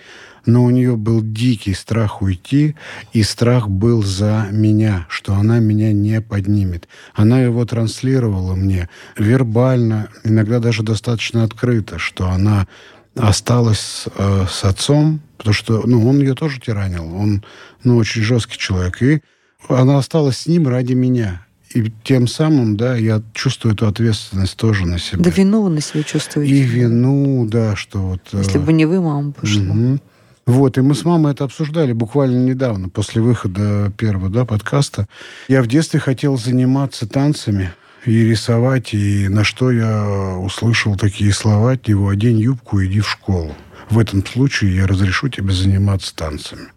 Но 0.44 0.64
у 0.64 0.70
нее 0.70 0.96
был 0.96 1.22
дикий 1.22 1.74
страх 1.74 2.20
уйти, 2.22 2.74
и 3.12 3.22
страх 3.22 3.68
был 3.68 4.02
за 4.02 4.48
меня, 4.50 5.06
что 5.08 5.34
она 5.34 5.60
меня 5.60 5.92
не 5.92 6.20
поднимет. 6.20 6.88
Она 7.14 7.40
его 7.40 7.64
транслировала 7.64 8.54
мне 8.54 8.88
вербально, 9.16 10.08
иногда 10.24 10.58
даже 10.58 10.82
достаточно 10.82 11.44
открыто, 11.44 11.98
что 11.98 12.28
она 12.28 12.66
осталась 13.14 14.06
э, 14.16 14.46
с 14.48 14.64
отцом, 14.64 15.20
потому 15.36 15.54
что 15.54 15.82
ну, 15.86 16.08
он 16.08 16.18
ее 16.20 16.34
тоже 16.34 16.60
тиранил. 16.60 17.14
Он 17.14 17.44
ну, 17.84 17.96
очень 17.96 18.22
жесткий 18.22 18.58
человек. 18.58 19.02
И 19.02 19.20
она 19.68 19.98
осталась 19.98 20.38
с 20.38 20.46
ним 20.46 20.66
ради 20.68 20.94
меня. 20.94 21.46
И 21.74 21.90
тем 22.04 22.26
самым, 22.26 22.76
да, 22.76 22.96
я 22.96 23.22
чувствую 23.32 23.74
эту 23.74 23.86
ответственность 23.86 24.56
тоже 24.56 24.86
на 24.86 24.98
себя. 24.98 25.22
Да 25.22 25.30
вину 25.30 25.62
вы 25.62 25.70
на 25.70 25.80
себе 25.80 26.02
чувствуете. 26.02 26.54
И 26.54 26.62
вину, 26.62 27.46
да, 27.46 27.76
что 27.76 27.98
вот... 27.98 28.20
э, 28.32 28.38
Если 28.38 28.58
бы 28.58 28.72
не 28.72 28.86
вы, 28.86 29.00
мама 29.00 29.30
бы 29.30 29.36
ушла. 29.42 29.98
Вот, 30.44 30.76
и 30.76 30.80
мы 30.80 30.94
с 30.94 31.04
мамой 31.04 31.32
это 31.32 31.44
обсуждали 31.44 31.92
буквально 31.92 32.44
недавно, 32.44 32.88
после 32.88 33.22
выхода 33.22 33.92
первого 33.96 34.28
да, 34.28 34.44
подкаста. 34.44 35.06
Я 35.48 35.62
в 35.62 35.68
детстве 35.68 36.00
хотел 36.00 36.36
заниматься 36.36 37.08
танцами 37.08 37.72
и 38.04 38.24
рисовать, 38.24 38.92
и 38.92 39.28
на 39.28 39.44
что 39.44 39.70
я 39.70 40.36
услышал 40.38 40.96
такие 40.96 41.32
слова 41.32 41.72
от 41.72 41.88
«одень 41.88 42.40
юбку 42.40 42.80
и 42.80 42.86
иди 42.86 43.00
в 43.00 43.08
школу». 43.08 43.54
В 43.88 43.98
этом 43.98 44.24
случае 44.24 44.76
я 44.76 44.86
разрешу 44.86 45.28
тебе 45.28 45.52
заниматься 45.52 46.14
танцами. 46.16 46.68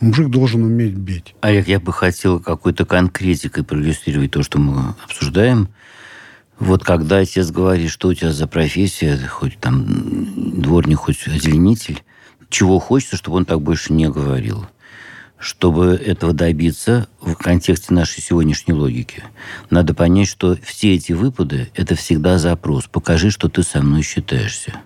Мужик 0.00 0.28
должен 0.28 0.62
уметь 0.62 0.94
бить. 0.94 1.34
Олег, 1.40 1.68
я 1.68 1.80
бы 1.80 1.92
хотел 1.92 2.38
какой-то 2.38 2.84
конкретикой 2.84 3.64
проиллюстрировать 3.64 4.32
то, 4.32 4.42
что 4.42 4.58
мы 4.58 4.94
обсуждаем. 5.04 5.68
Вот 6.58 6.84
когда 6.84 7.18
отец 7.18 7.50
говорит, 7.50 7.90
что 7.90 8.08
у 8.08 8.14
тебя 8.14 8.32
за 8.32 8.46
профессия, 8.46 9.18
хоть 9.28 9.58
там 9.58 9.86
дворник, 10.60 10.98
хоть 10.98 11.26
озеленитель, 11.26 12.02
чего 12.48 12.78
хочется, 12.78 13.16
чтобы 13.16 13.38
он 13.38 13.44
так 13.44 13.60
больше 13.60 13.92
не 13.92 14.08
говорил. 14.08 14.66
Чтобы 15.38 16.00
этого 16.02 16.32
добиться 16.32 17.08
в 17.20 17.34
контексте 17.34 17.92
нашей 17.92 18.22
сегодняшней 18.22 18.72
логики, 18.72 19.22
надо 19.68 19.92
понять, 19.92 20.28
что 20.28 20.56
все 20.62 20.94
эти 20.94 21.12
выпады– 21.12 21.70
это 21.74 21.94
всегда 21.94 22.38
запрос. 22.38 22.86
Покажи, 22.86 23.30
что 23.30 23.48
ты 23.48 23.62
со 23.62 23.82
мной 23.82 24.02
считаешься. 24.02 24.80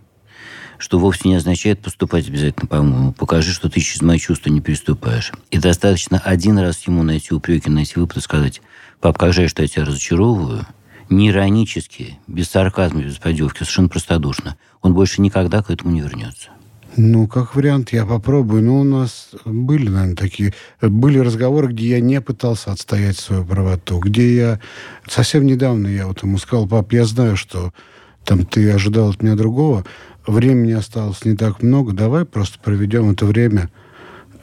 Что 0.76 0.98
вовсе 0.98 1.28
не 1.28 1.36
означает 1.36 1.80
поступать 1.80 2.26
обязательно 2.28 2.66
по-моему. 2.66 3.12
Покажи, 3.12 3.52
что 3.52 3.68
ты 3.68 3.80
через 3.80 4.02
мои 4.02 4.18
чувства 4.18 4.50
не 4.50 4.60
переступаешь. 4.60 5.30
И 5.50 5.58
достаточно 5.58 6.18
один 6.18 6.58
раз 6.58 6.84
ему 6.86 7.04
на 7.04 7.12
эти 7.12 7.32
упреки, 7.32 7.70
на 7.70 7.80
эти 7.80 7.96
выпады 7.98 8.20
сказать, 8.20 8.60
пап, 9.00 9.18
как 9.18 9.32
жаль, 9.32 9.48
что 9.48 9.62
я 9.62 9.68
тебя 9.68 9.84
разочаровываю, 9.84 10.66
не 11.10 11.28
иронически, 11.28 12.18
без 12.26 12.48
сарказма, 12.48 13.02
без 13.02 13.18
поддевки, 13.18 13.58
совершенно 13.58 13.88
простодушно. 13.88 14.56
Он 14.80 14.94
больше 14.94 15.20
никогда 15.20 15.62
к 15.62 15.70
этому 15.70 15.92
не 15.92 16.00
вернется. 16.00 16.50
Ну, 16.96 17.28
как 17.28 17.54
вариант, 17.54 17.92
я 17.92 18.04
попробую. 18.04 18.62
Ну, 18.64 18.80
у 18.80 18.84
нас 18.84 19.30
были, 19.44 19.88
наверное, 19.88 20.16
такие... 20.16 20.54
Были 20.80 21.18
разговоры, 21.18 21.68
где 21.68 21.90
я 21.90 22.00
не 22.00 22.20
пытался 22.20 22.72
отстоять 22.72 23.16
свою 23.16 23.44
правоту, 23.44 23.98
где 23.98 24.34
я... 24.34 24.60
Совсем 25.08 25.46
недавно 25.46 25.86
я 25.86 26.06
вот 26.06 26.22
ему 26.22 26.38
сказал, 26.38 26.66
пап, 26.66 26.92
я 26.92 27.04
знаю, 27.04 27.36
что 27.36 27.72
там 28.24 28.44
ты 28.44 28.70
ожидал 28.70 29.10
от 29.10 29.22
меня 29.22 29.34
другого, 29.36 29.84
времени 30.26 30.72
осталось 30.72 31.24
не 31.24 31.36
так 31.36 31.62
много, 31.62 31.92
давай 31.92 32.24
просто 32.24 32.58
проведем 32.58 33.10
это 33.10 33.24
время, 33.24 33.70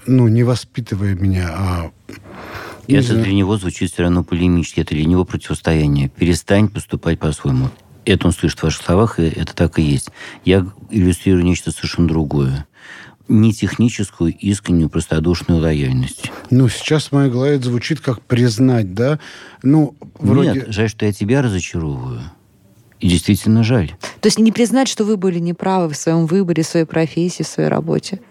ну, 0.05 0.27
не 0.27 0.43
воспитывая 0.43 1.15
меня, 1.15 1.49
а... 1.51 1.91
Это 2.87 3.21
для 3.21 3.33
него 3.33 3.57
звучит 3.57 3.91
все 3.91 4.03
равно 4.03 4.23
полемически, 4.23 4.79
это 4.79 4.95
для 4.95 5.03
него 5.03 5.25
противостояние. 5.25 6.07
Перестань 6.07 6.69
поступать 6.69 7.19
по-своему 7.19 7.69
это 8.11 8.27
он 8.27 8.33
слышит 8.33 8.59
в 8.59 8.63
ваших 8.63 8.83
словах, 8.83 9.19
и 9.19 9.23
это 9.23 9.55
так 9.55 9.79
и 9.79 9.81
есть. 9.81 10.09
Я 10.45 10.65
иллюстрирую 10.89 11.43
нечто 11.43 11.71
совершенно 11.71 12.07
другое. 12.07 12.67
Не 13.27 13.53
техническую, 13.53 14.33
искреннюю, 14.33 14.89
простодушную 14.89 15.59
лояльность. 15.59 16.31
Ну, 16.49 16.69
сейчас 16.69 17.07
в 17.07 17.11
моей 17.11 17.29
голове 17.29 17.59
звучит 17.59 17.99
как 17.99 18.21
признать, 18.21 18.93
да? 18.93 19.19
Ну, 19.63 19.95
вроде... 20.17 20.51
Нет, 20.53 20.65
жаль, 20.69 20.89
что 20.89 21.05
я 21.05 21.11
тебя 21.11 21.41
разочаровываю. 21.41 22.21
И 22.99 23.09
действительно 23.09 23.63
жаль. 23.63 23.93
То 24.21 24.27
есть 24.27 24.39
не 24.39 24.51
признать, 24.51 24.87
что 24.87 25.03
вы 25.03 25.17
были 25.17 25.39
неправы 25.39 25.89
в 25.89 25.97
своем 25.97 26.25
выборе, 26.25 26.63
в 26.63 26.67
своей 26.67 26.85
профессии, 26.85 27.43
в 27.43 27.47
своей 27.47 27.69
работе, 27.69 28.21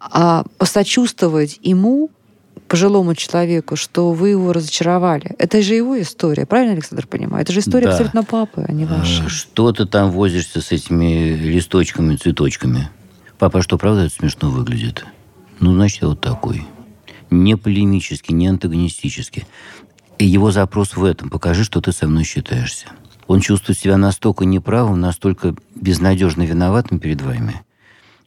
а 0.00 0.44
посочувствовать 0.58 1.58
ему 1.62 2.10
пожилому 2.70 3.16
человеку, 3.16 3.74
что 3.74 4.12
вы 4.12 4.30
его 4.30 4.52
разочаровали. 4.52 5.34
Это 5.38 5.60
же 5.60 5.74
его 5.74 6.00
история, 6.00 6.46
правильно, 6.46 6.74
Александр 6.74 7.08
понимает? 7.08 7.46
Это 7.46 7.52
же 7.52 7.60
история 7.60 7.86
да. 7.86 7.90
абсолютно 7.90 8.22
папы, 8.22 8.64
а 8.66 8.70
не 8.70 8.84
ваша. 8.84 9.28
Что 9.28 9.72
ты 9.72 9.86
там 9.86 10.12
возишься 10.12 10.60
с 10.60 10.70
этими 10.70 11.34
листочками, 11.34 12.14
цветочками? 12.14 12.88
Папа, 13.38 13.60
что, 13.62 13.76
правда, 13.76 14.02
это 14.02 14.14
смешно 14.14 14.50
выглядит? 14.50 15.04
Ну, 15.58 15.72
значит, 15.72 16.02
я 16.02 16.08
вот 16.08 16.20
такой. 16.20 16.64
Не 17.28 17.56
полемически, 17.56 18.32
не 18.32 18.46
антагонистически. 18.46 19.48
И 20.18 20.26
его 20.26 20.52
запрос 20.52 20.96
в 20.96 21.02
этом. 21.04 21.28
Покажи, 21.28 21.64
что 21.64 21.80
ты 21.80 21.90
со 21.90 22.06
мной 22.06 22.22
считаешься. 22.22 22.86
Он 23.26 23.40
чувствует 23.40 23.78
себя 23.80 23.96
настолько 23.96 24.44
неправым, 24.44 25.00
настолько 25.00 25.56
безнадежно 25.74 26.42
виноватым 26.42 27.00
перед 27.00 27.20
вами, 27.20 27.62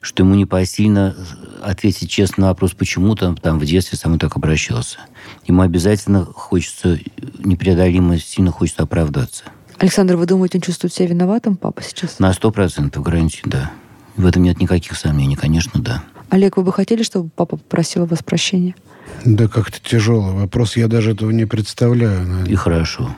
что 0.04 0.24
ему 0.24 0.36
непосильно 0.36 1.16
ответить 1.64 2.10
честно 2.10 2.42
на 2.42 2.48
вопрос, 2.50 2.74
почему 2.74 3.16
там, 3.16 3.38
там 3.38 3.58
в 3.58 3.66
детстве 3.66 3.98
со 3.98 4.10
мной 4.10 4.20
так 4.20 4.36
обращался. 4.36 5.00
Ему 5.48 5.62
обязательно 5.62 6.26
хочется, 6.26 7.00
непреодолимо 7.40 8.20
сильно 8.20 8.52
хочется 8.52 8.84
оправдаться. 8.84 9.46
Александр, 9.78 10.18
вы 10.18 10.26
думаете, 10.26 10.58
он 10.58 10.62
чувствует 10.62 10.94
себя 10.94 11.08
виноватым, 11.08 11.56
папа, 11.56 11.82
сейчас? 11.82 12.20
На 12.20 12.34
сто 12.34 12.52
процентов, 12.52 13.02
гарантию, 13.02 13.44
да. 13.46 13.72
В 14.18 14.26
этом 14.26 14.44
нет 14.44 14.60
никаких 14.60 14.98
сомнений, 14.98 15.38
конечно, 15.38 15.82
да. 15.82 16.04
Олег, 16.30 16.58
вы 16.58 16.64
бы 16.64 16.74
хотели, 16.74 17.02
чтобы 17.02 17.30
папа 17.30 17.56
попросил 17.56 18.04
у 18.04 18.06
вас 18.06 18.22
прощения? 18.22 18.76
Да 19.24 19.48
как-то 19.48 19.80
тяжелый 19.82 20.34
вопрос. 20.34 20.76
Я 20.76 20.88
даже 20.88 21.12
этого 21.12 21.32
не 21.32 21.46
представляю. 21.46 22.28
Наверное. 22.28 22.52
И 22.52 22.56
хорошо. 22.56 23.16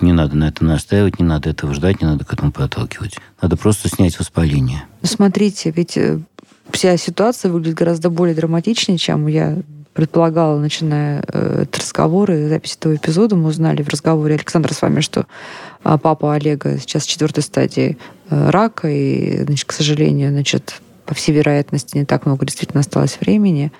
Не 0.00 0.12
надо 0.12 0.36
на 0.36 0.48
это 0.48 0.64
настаивать, 0.64 1.18
не 1.18 1.24
надо 1.24 1.50
этого 1.50 1.74
ждать, 1.74 2.00
не 2.00 2.06
надо 2.06 2.24
к 2.24 2.32
этому 2.32 2.52
подталкивать. 2.52 3.18
Надо 3.40 3.56
просто 3.56 3.88
снять 3.88 4.18
воспаление. 4.18 4.84
Ну, 5.02 5.08
смотрите, 5.08 5.70
ведь 5.70 5.96
э, 5.96 6.20
вся 6.70 6.96
ситуация 6.96 7.50
выглядит 7.50 7.76
гораздо 7.76 8.10
более 8.10 8.34
драматичнее, 8.34 8.98
чем 8.98 9.26
я 9.26 9.58
предполагала, 9.92 10.58
начиная 10.58 11.22
э, 11.26 11.62
этот 11.62 11.78
разговор 11.78 12.30
и 12.30 12.48
запись 12.48 12.76
этого 12.78 12.94
эпизода. 12.94 13.36
Мы 13.36 13.48
узнали 13.48 13.82
в 13.82 13.88
разговоре 13.88 14.34
Александра 14.34 14.72
с 14.72 14.82
вами, 14.82 15.00
что 15.00 15.26
э, 15.84 15.98
папа 16.00 16.34
Олега 16.34 16.78
сейчас 16.78 17.04
в 17.04 17.08
четвертой 17.08 17.42
стадии 17.42 17.98
э, 18.28 18.50
рака, 18.50 18.88
и, 18.88 19.44
значит, 19.44 19.66
к 19.66 19.72
сожалению, 19.72 20.30
значит, 20.30 20.80
по 21.06 21.14
всей 21.14 21.32
вероятности, 21.32 21.98
не 21.98 22.04
так 22.04 22.24
много 22.24 22.46
действительно 22.46 22.80
осталось 22.80 23.18
времени. 23.20 23.72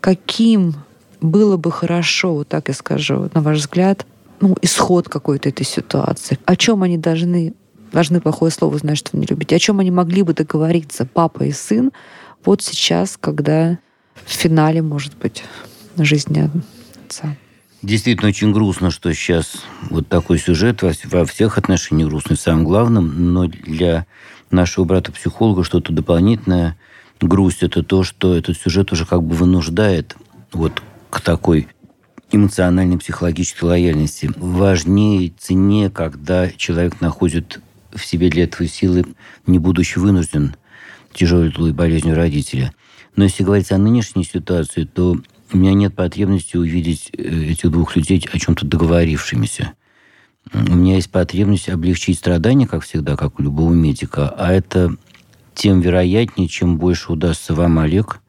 Каким 0.00 0.74
было 1.20 1.56
бы 1.56 1.72
хорошо, 1.72 2.34
вот 2.34 2.48
так 2.48 2.68
я 2.68 2.74
скажу, 2.74 3.30
на 3.32 3.40
ваш 3.40 3.58
взгляд, 3.58 4.06
ну, 4.42 4.56
исход 4.60 5.08
какой-то 5.08 5.48
этой 5.48 5.64
ситуации. 5.64 6.38
О 6.44 6.56
чем 6.56 6.82
они 6.82 6.98
должны, 6.98 7.54
должны 7.92 8.20
плохое 8.20 8.50
слово 8.50 8.76
знать, 8.76 8.98
что 8.98 9.16
не 9.16 9.24
любите, 9.24 9.56
о 9.56 9.58
чем 9.58 9.78
они 9.80 9.90
могли 9.90 10.22
бы 10.22 10.34
договориться, 10.34 11.06
папа 11.06 11.44
и 11.44 11.52
сын, 11.52 11.92
вот 12.44 12.60
сейчас, 12.60 13.16
когда 13.18 13.78
в 14.26 14.30
финале, 14.30 14.82
может 14.82 15.16
быть, 15.16 15.44
жизни 15.96 16.50
отца. 17.06 17.36
Действительно 17.82 18.28
очень 18.28 18.52
грустно, 18.52 18.90
что 18.90 19.12
сейчас 19.14 19.54
вот 19.90 20.08
такой 20.08 20.38
сюжет 20.38 20.82
во 20.82 21.24
всех 21.24 21.56
отношениях 21.56 22.08
грустный, 22.08 22.36
самым 22.36 22.64
главным, 22.64 23.32
но 23.32 23.46
для 23.46 24.06
нашего 24.50 24.84
брата-психолога 24.84 25.64
что-то 25.64 25.92
дополнительное 25.92 26.76
грусть 27.20 27.62
это 27.62 27.84
то, 27.84 28.02
что 28.02 28.34
этот 28.34 28.56
сюжет 28.58 28.90
уже 28.90 29.06
как 29.06 29.22
бы 29.22 29.36
вынуждает 29.36 30.16
вот 30.52 30.82
к 31.10 31.20
такой 31.20 31.68
эмоциональной 32.32 32.98
психологической 32.98 33.68
лояльности. 33.68 34.30
Важнее, 34.36 35.32
цене, 35.38 35.90
когда 35.90 36.50
человек 36.50 37.00
находит 37.00 37.60
в 37.92 38.04
себе 38.04 38.30
для 38.30 38.44
этого 38.44 38.66
силы, 38.68 39.04
не 39.46 39.58
будучи 39.58 39.98
вынужден 39.98 40.56
тяжелой 41.12 41.72
болезнью 41.72 42.16
родителя. 42.16 42.72
Но 43.16 43.24
если 43.24 43.44
говорить 43.44 43.70
о 43.70 43.78
нынешней 43.78 44.24
ситуации, 44.24 44.84
то 44.84 45.18
у 45.52 45.56
меня 45.56 45.74
нет 45.74 45.94
потребности 45.94 46.56
увидеть 46.56 47.10
э, 47.12 47.50
этих 47.50 47.70
двух 47.70 47.94
людей 47.94 48.26
о 48.32 48.38
чем-то 48.38 48.64
договорившимися. 48.64 49.72
У 50.54 50.74
меня 50.74 50.96
есть 50.96 51.10
потребность 51.10 51.68
облегчить 51.68 52.18
страдания, 52.18 52.66
как 52.66 52.82
всегда, 52.82 53.16
как 53.16 53.38
у 53.38 53.42
любого 53.42 53.72
медика, 53.72 54.28
а 54.30 54.52
это 54.52 54.96
тем 55.54 55.80
вероятнее, 55.80 56.48
чем 56.48 56.78
больше 56.78 57.12
удастся 57.12 57.54
вам, 57.54 57.78
Олег, 57.78 58.21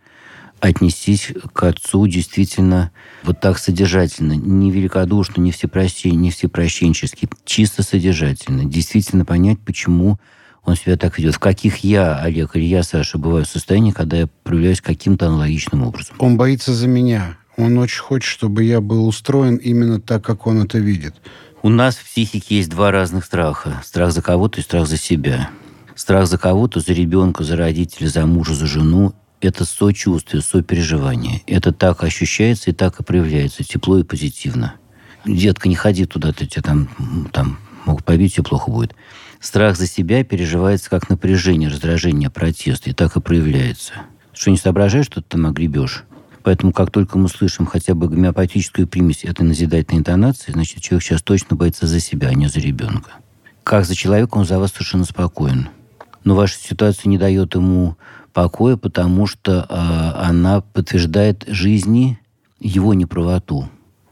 отнестись 0.64 1.32
к 1.52 1.64
отцу 1.64 2.08
действительно 2.08 2.92
вот 3.24 3.42
так 3.42 3.58
содержательно, 3.58 4.34
не 4.34 4.72
великодушно, 4.72 5.42
не 5.42 5.52
всепрощен, 5.52 6.20
не 6.20 6.32
всепрощенчески, 6.32 7.28
чисто 7.44 7.84
содержательно, 7.84 8.64
действительно 8.64 9.26
понять, 9.26 9.60
почему 9.60 10.20
он 10.64 10.76
себя 10.78 10.96
так 10.96 11.18
ведет. 11.18 11.36
В 11.36 11.40
каких 11.40 11.84
я, 11.84 12.18
Олег, 12.18 12.56
или 12.56 12.64
я, 12.64 12.84
Саша, 12.84 13.18
бываю 13.18 13.46
в 13.46 13.50
состоянии, 13.50 13.92
когда 13.92 14.18
я 14.18 14.28
проявляюсь 14.44 14.80
каким-то 14.80 15.28
аналогичным 15.28 15.84
образом. 15.84 16.16
Он 16.20 16.38
боится 16.38 16.74
за 16.74 16.88
меня. 16.88 17.38
Он 17.58 17.78
очень 17.78 18.00
хочет, 18.00 18.30
чтобы 18.30 18.64
я 18.64 18.80
был 18.80 19.06
устроен 19.06 19.58
именно 19.58 20.00
так, 20.00 20.24
как 20.24 20.48
он 20.48 20.64
это 20.64 20.78
видит. 20.78 21.16
У 21.62 21.70
нас 21.70 21.96
в 21.96 22.06
психике 22.06 22.58
есть 22.58 22.70
два 22.70 22.92
разных 22.92 23.26
страха. 23.26 23.82
Страх 23.84 24.14
за 24.14 24.22
кого-то 24.22 24.62
и 24.62 24.64
страх 24.64 24.88
за 24.88 24.98
себя. 24.98 25.50
Страх 25.96 26.28
за 26.28 26.38
кого-то, 26.38 26.80
за 26.80 26.94
ребенка, 26.94 27.44
за 27.44 27.58
родителя, 27.58 28.08
за 28.08 28.26
мужа, 28.26 28.56
за 28.56 28.66
жену 28.66 29.14
это 29.46 29.66
сочувствие, 29.66 30.42
сопереживание. 30.42 31.42
Это 31.48 31.72
так 31.72 32.04
ощущается 32.04 32.72
и 32.72 32.74
так 32.74 33.00
и 33.00 33.04
проявляется, 33.04 33.64
тепло 33.64 34.00
и 34.00 34.04
позитивно. 34.04 34.76
Детка, 35.26 35.70
не 35.70 35.76
ходи 35.76 36.06
туда, 36.06 36.34
ты 36.34 36.46
тебя 36.46 36.62
там, 36.62 37.30
там 37.32 37.60
могут 37.86 38.04
побить, 38.04 38.36
тебе 38.36 38.44
плохо 38.44 38.70
будет. 38.70 38.96
Страх 39.40 39.78
за 39.78 39.88
себя 39.88 40.24
переживается 40.24 40.90
как 40.90 41.10
напряжение, 41.10 41.70
раздражение, 41.70 42.30
протест, 42.30 42.88
и 42.88 42.94
так 42.94 43.16
и 43.18 43.22
проявляется. 43.22 43.94
Что 44.34 44.52
не 44.52 44.58
соображаешь, 44.58 45.06
что 45.06 45.22
ты 45.22 45.28
там 45.30 45.46
огребешь. 45.46 46.06
Поэтому 46.44 46.74
как 46.74 46.92
только 46.92 47.18
мы 47.18 47.30
слышим 47.30 47.66
хотя 47.66 47.94
бы 47.94 48.10
гомеопатическую 48.10 48.88
примесь 48.88 49.24
этой 49.24 49.44
назидательной 49.44 50.00
интонации, 50.00 50.52
значит, 50.52 50.82
человек 50.82 51.04
сейчас 51.04 51.22
точно 51.22 51.56
боится 51.56 51.88
за 51.88 52.00
себя, 52.00 52.30
а 52.30 52.34
не 52.34 52.48
за 52.48 52.60
ребенка. 52.60 53.12
Как 53.64 53.86
за 53.86 53.96
человека, 53.96 54.36
он 54.36 54.46
за 54.46 54.60
вас 54.60 54.72
совершенно 54.72 55.06
спокоен. 55.06 55.70
Но 56.26 56.36
ваша 56.36 56.58
ситуация 56.60 57.10
не 57.10 57.18
дает 57.18 57.56
ему 57.56 57.98
покоя, 58.34 58.76
потому 58.76 59.28
что 59.28 59.66
э, 59.70 60.26
она 60.26 60.62
подтверждает 60.62 61.46
жизни 61.48 62.20
его 62.60 62.94
неправоту. 62.94 63.70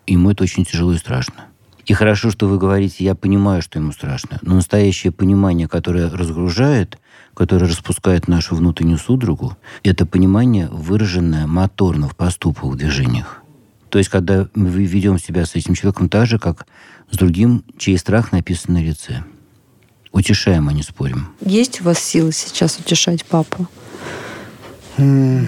Ему 0.08 0.32
это 0.32 0.44
очень 0.44 0.66
тяжело 0.66 0.94
и 0.94 0.98
страшно. 0.98 1.46
И 1.86 1.94
хорошо, 1.94 2.30
что 2.30 2.48
вы 2.48 2.58
говорите, 2.58 3.04
я 3.04 3.16
понимаю, 3.16 3.62
что 3.62 3.80
ему 3.80 3.92
страшно. 3.92 4.40
Но 4.44 4.56
настоящее 4.56 5.12
понимание, 5.12 5.68
которое 5.68 6.10
разгружает, 6.10 7.00
которое 7.34 7.68
распускает 7.68 8.28
нашу 8.28 8.56
внутреннюю 8.56 8.98
судорогу, 8.98 9.58
это 9.84 10.06
понимание, 10.06 10.68
выраженное 10.68 11.48
моторно 11.48 12.08
в 12.08 12.16
поступках, 12.16 12.72
в 12.72 12.76
движениях. 12.76 13.42
То 13.90 13.98
есть, 13.98 14.10
когда 14.10 14.48
мы 14.56 14.70
ведем 14.70 15.20
себя 15.20 15.46
с 15.46 15.56
этим 15.56 15.74
человеком 15.74 16.08
так 16.08 16.28
же, 16.28 16.40
как 16.40 16.66
с 17.10 17.18
другим, 17.18 17.64
чей 17.78 17.98
страх 17.98 18.32
написан 18.32 18.76
на 18.76 18.84
лице. 18.84 19.24
Утешаем, 20.12 20.68
а 20.68 20.74
не 20.74 20.84
спорим. 20.84 21.30
Есть 21.42 21.82
у 21.82 21.86
вас 21.86 22.00
силы 22.00 22.32
сейчас 22.32 22.78
утешать 22.78 23.26
папу? 23.26 23.68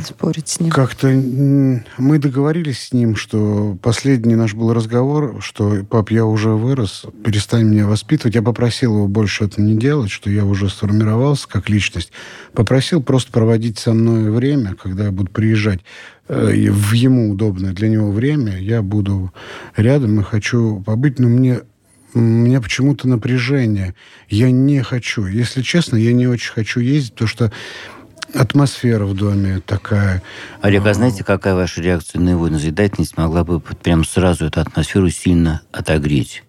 спорить 0.06 0.50
с 0.50 0.60
ним? 0.60 0.72
Как-то 0.72 1.08
мы 1.08 2.20
договорились 2.20 2.88
с 2.88 2.94
ним, 2.94 3.16
что 3.16 3.78
последний 3.82 4.36
наш 4.36 4.54
был 4.54 4.74
разговор, 4.74 5.38
что 5.42 5.84
пап, 5.84 6.12
я 6.12 6.26
уже 6.26 6.50
вырос, 6.50 7.06
перестань 7.24 7.66
меня 7.66 7.86
воспитывать. 7.88 8.36
Я 8.36 8.42
попросил 8.42 8.96
его 8.96 9.08
больше 9.08 9.46
это 9.46 9.62
не 9.62 9.76
делать, 9.76 10.12
что 10.12 10.30
я 10.30 10.46
уже 10.46 10.70
сформировался 10.70 11.48
как 11.48 11.70
личность. 11.70 12.12
Попросил 12.54 13.02
просто 13.02 13.32
проводить 13.32 13.80
со 13.80 13.94
мной 13.94 14.32
время, 14.32 14.76
когда 14.76 15.06
я 15.06 15.12
буду 15.12 15.30
приезжать 15.32 15.82
э, 16.28 16.72
в 16.72 16.94
ему 16.94 17.30
удобное 17.30 17.74
для 17.74 17.90
него 17.90 18.12
время. 18.12 18.58
Я 18.58 18.82
буду 18.82 19.34
рядом 19.76 20.20
и 20.20 20.24
хочу 20.24 20.82
побыть, 20.86 21.20
но 21.20 21.28
мне 21.28 21.62
у 22.14 22.20
меня 22.20 22.62
почему-то 22.62 23.08
напряжение. 23.08 23.96
Я 24.30 24.52
не 24.52 24.82
хочу. 24.82 25.26
Если 25.26 25.62
честно, 25.62 25.98
я 25.98 26.14
не 26.14 26.28
очень 26.28 26.52
хочу 26.52 26.80
ездить, 26.80 27.14
потому 27.14 27.28
что 27.28 27.52
атмосфера 28.34 29.06
в 29.06 29.16
доме 29.16 29.62
такая. 29.66 30.24
Олег, 30.62 30.86
а 30.86 30.94
знаете, 30.94 31.24
какая 31.24 31.56
ваша 31.56 31.82
реакция 31.82 32.20
на 32.20 32.30
его 32.30 32.48
назидательность 32.48 33.18
могла 33.18 33.44
бы 33.44 33.60
прям 33.60 34.04
сразу 34.04 34.46
эту 34.46 34.62
атмосферу 34.62 35.10
сильно 35.10 35.62
отогреть? 35.72 36.44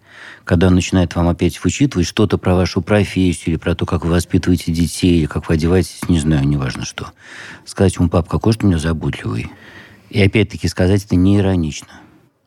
Когда 0.44 0.66
он 0.66 0.74
начинает 0.74 1.14
вам 1.14 1.28
опять 1.28 1.62
вычитывать 1.64 2.06
что-то 2.06 2.36
про 2.36 2.54
вашу 2.54 2.82
профессию, 2.82 3.54
или 3.54 3.56
про 3.56 3.74
то, 3.74 3.86
как 3.86 4.04
вы 4.04 4.10
воспитываете 4.10 4.72
детей, 4.72 5.20
или 5.20 5.26
как 5.26 5.48
вы 5.48 5.54
одеваетесь, 5.54 6.06
не 6.08 6.18
знаю, 6.18 6.46
неважно 6.46 6.84
что. 6.84 7.12
Сказать 7.64 7.96
ему, 7.96 8.10
пап, 8.10 8.28
какой 8.28 8.52
же 8.52 8.58
ты 8.58 8.66
у 8.66 8.68
меня 8.68 8.78
заботливый. 8.78 9.50
И 10.10 10.22
опять-таки 10.22 10.68
сказать 10.68 11.04
это 11.04 11.16
не 11.16 11.38
иронично. 11.38 11.88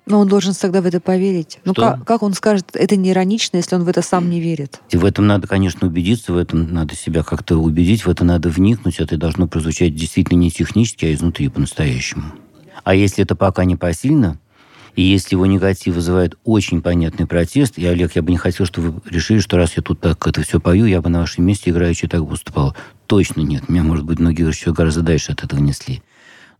Но 0.08 0.20
он 0.20 0.28
должен 0.28 0.54
тогда 0.54 0.82
в 0.82 0.86
это 0.86 1.02
поверить. 1.02 1.60
Ну 1.66 1.74
как, 1.74 2.06
как 2.06 2.24
он 2.24 2.34
скажет, 2.34 2.70
это 2.74 2.96
не 2.96 3.12
иронично, 3.12 3.58
если 3.58 3.76
он 3.76 3.84
в 3.84 3.90
это 3.90 4.02
сам 4.02 4.30
не 4.30 4.40
верит? 4.40 4.80
И 4.90 4.98
в 4.98 5.04
этом 5.04 5.28
надо, 5.28 5.48
конечно, 5.48 5.86
убедиться, 5.86 6.32
в 6.32 6.38
этом 6.38 6.74
надо 6.74 6.96
себя 6.96 7.24
как-то 7.24 7.58
убедить, 7.58 8.06
в 8.06 8.10
это 8.10 8.24
надо 8.24 8.50
вникнуть. 8.50 9.00
Это 9.00 9.18
должно 9.18 9.48
прозвучать 9.48 9.94
действительно 9.96 10.40
не 10.40 10.50
технически, 10.50 11.06
а 11.06 11.14
изнутри 11.14 11.50
по-настоящему. 11.50 12.24
А 12.86 12.96
если 12.96 13.24
это 13.24 13.36
пока 13.36 13.66
не 13.66 13.76
посильно, 13.76 14.40
и 14.96 15.04
если 15.04 15.36
его 15.36 15.46
негатив 15.46 15.96
вызывает 15.96 16.38
очень 16.44 16.82
понятный 16.82 17.28
протест, 17.28 17.78
и, 17.78 17.86
Олег, 17.86 18.16
я 18.16 18.22
бы 18.22 18.32
не 18.32 18.38
хотел, 18.38 18.66
чтобы 18.66 18.92
вы 18.92 19.02
решили, 19.10 19.40
что 19.40 19.58
раз 19.58 19.74
я 19.76 19.84
тут 19.84 20.00
так 20.00 20.26
это 20.26 20.42
все 20.42 20.60
пою, 20.60 20.86
я 20.86 21.02
бы 21.02 21.10
на 21.10 21.20
вашем 21.20 21.46
месте 21.46 21.70
играючи 21.70 22.08
так 22.08 22.22
выступал. 22.22 22.76
Точно 23.06 23.42
нет. 23.42 23.70
Меня, 23.70 23.84
может 23.84 24.06
быть, 24.06 24.20
многие 24.20 24.48
еще 24.48 24.74
гораздо 24.74 25.02
дальше 25.02 25.34
от 25.34 25.44
этого 25.44 25.60
несли. 25.60 26.02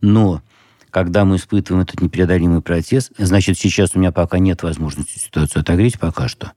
Но 0.00 0.42
когда 0.90 1.24
мы 1.24 1.36
испытываем 1.36 1.82
этот 1.82 2.00
непреодолимый 2.00 2.62
протест, 2.62 3.12
значит, 3.18 3.58
сейчас 3.58 3.94
у 3.94 3.98
меня 3.98 4.12
пока 4.12 4.38
нет 4.38 4.62
возможности 4.62 5.18
ситуацию 5.18 5.60
отогреть 5.60 5.98
пока 5.98 6.28
что. 6.28 6.52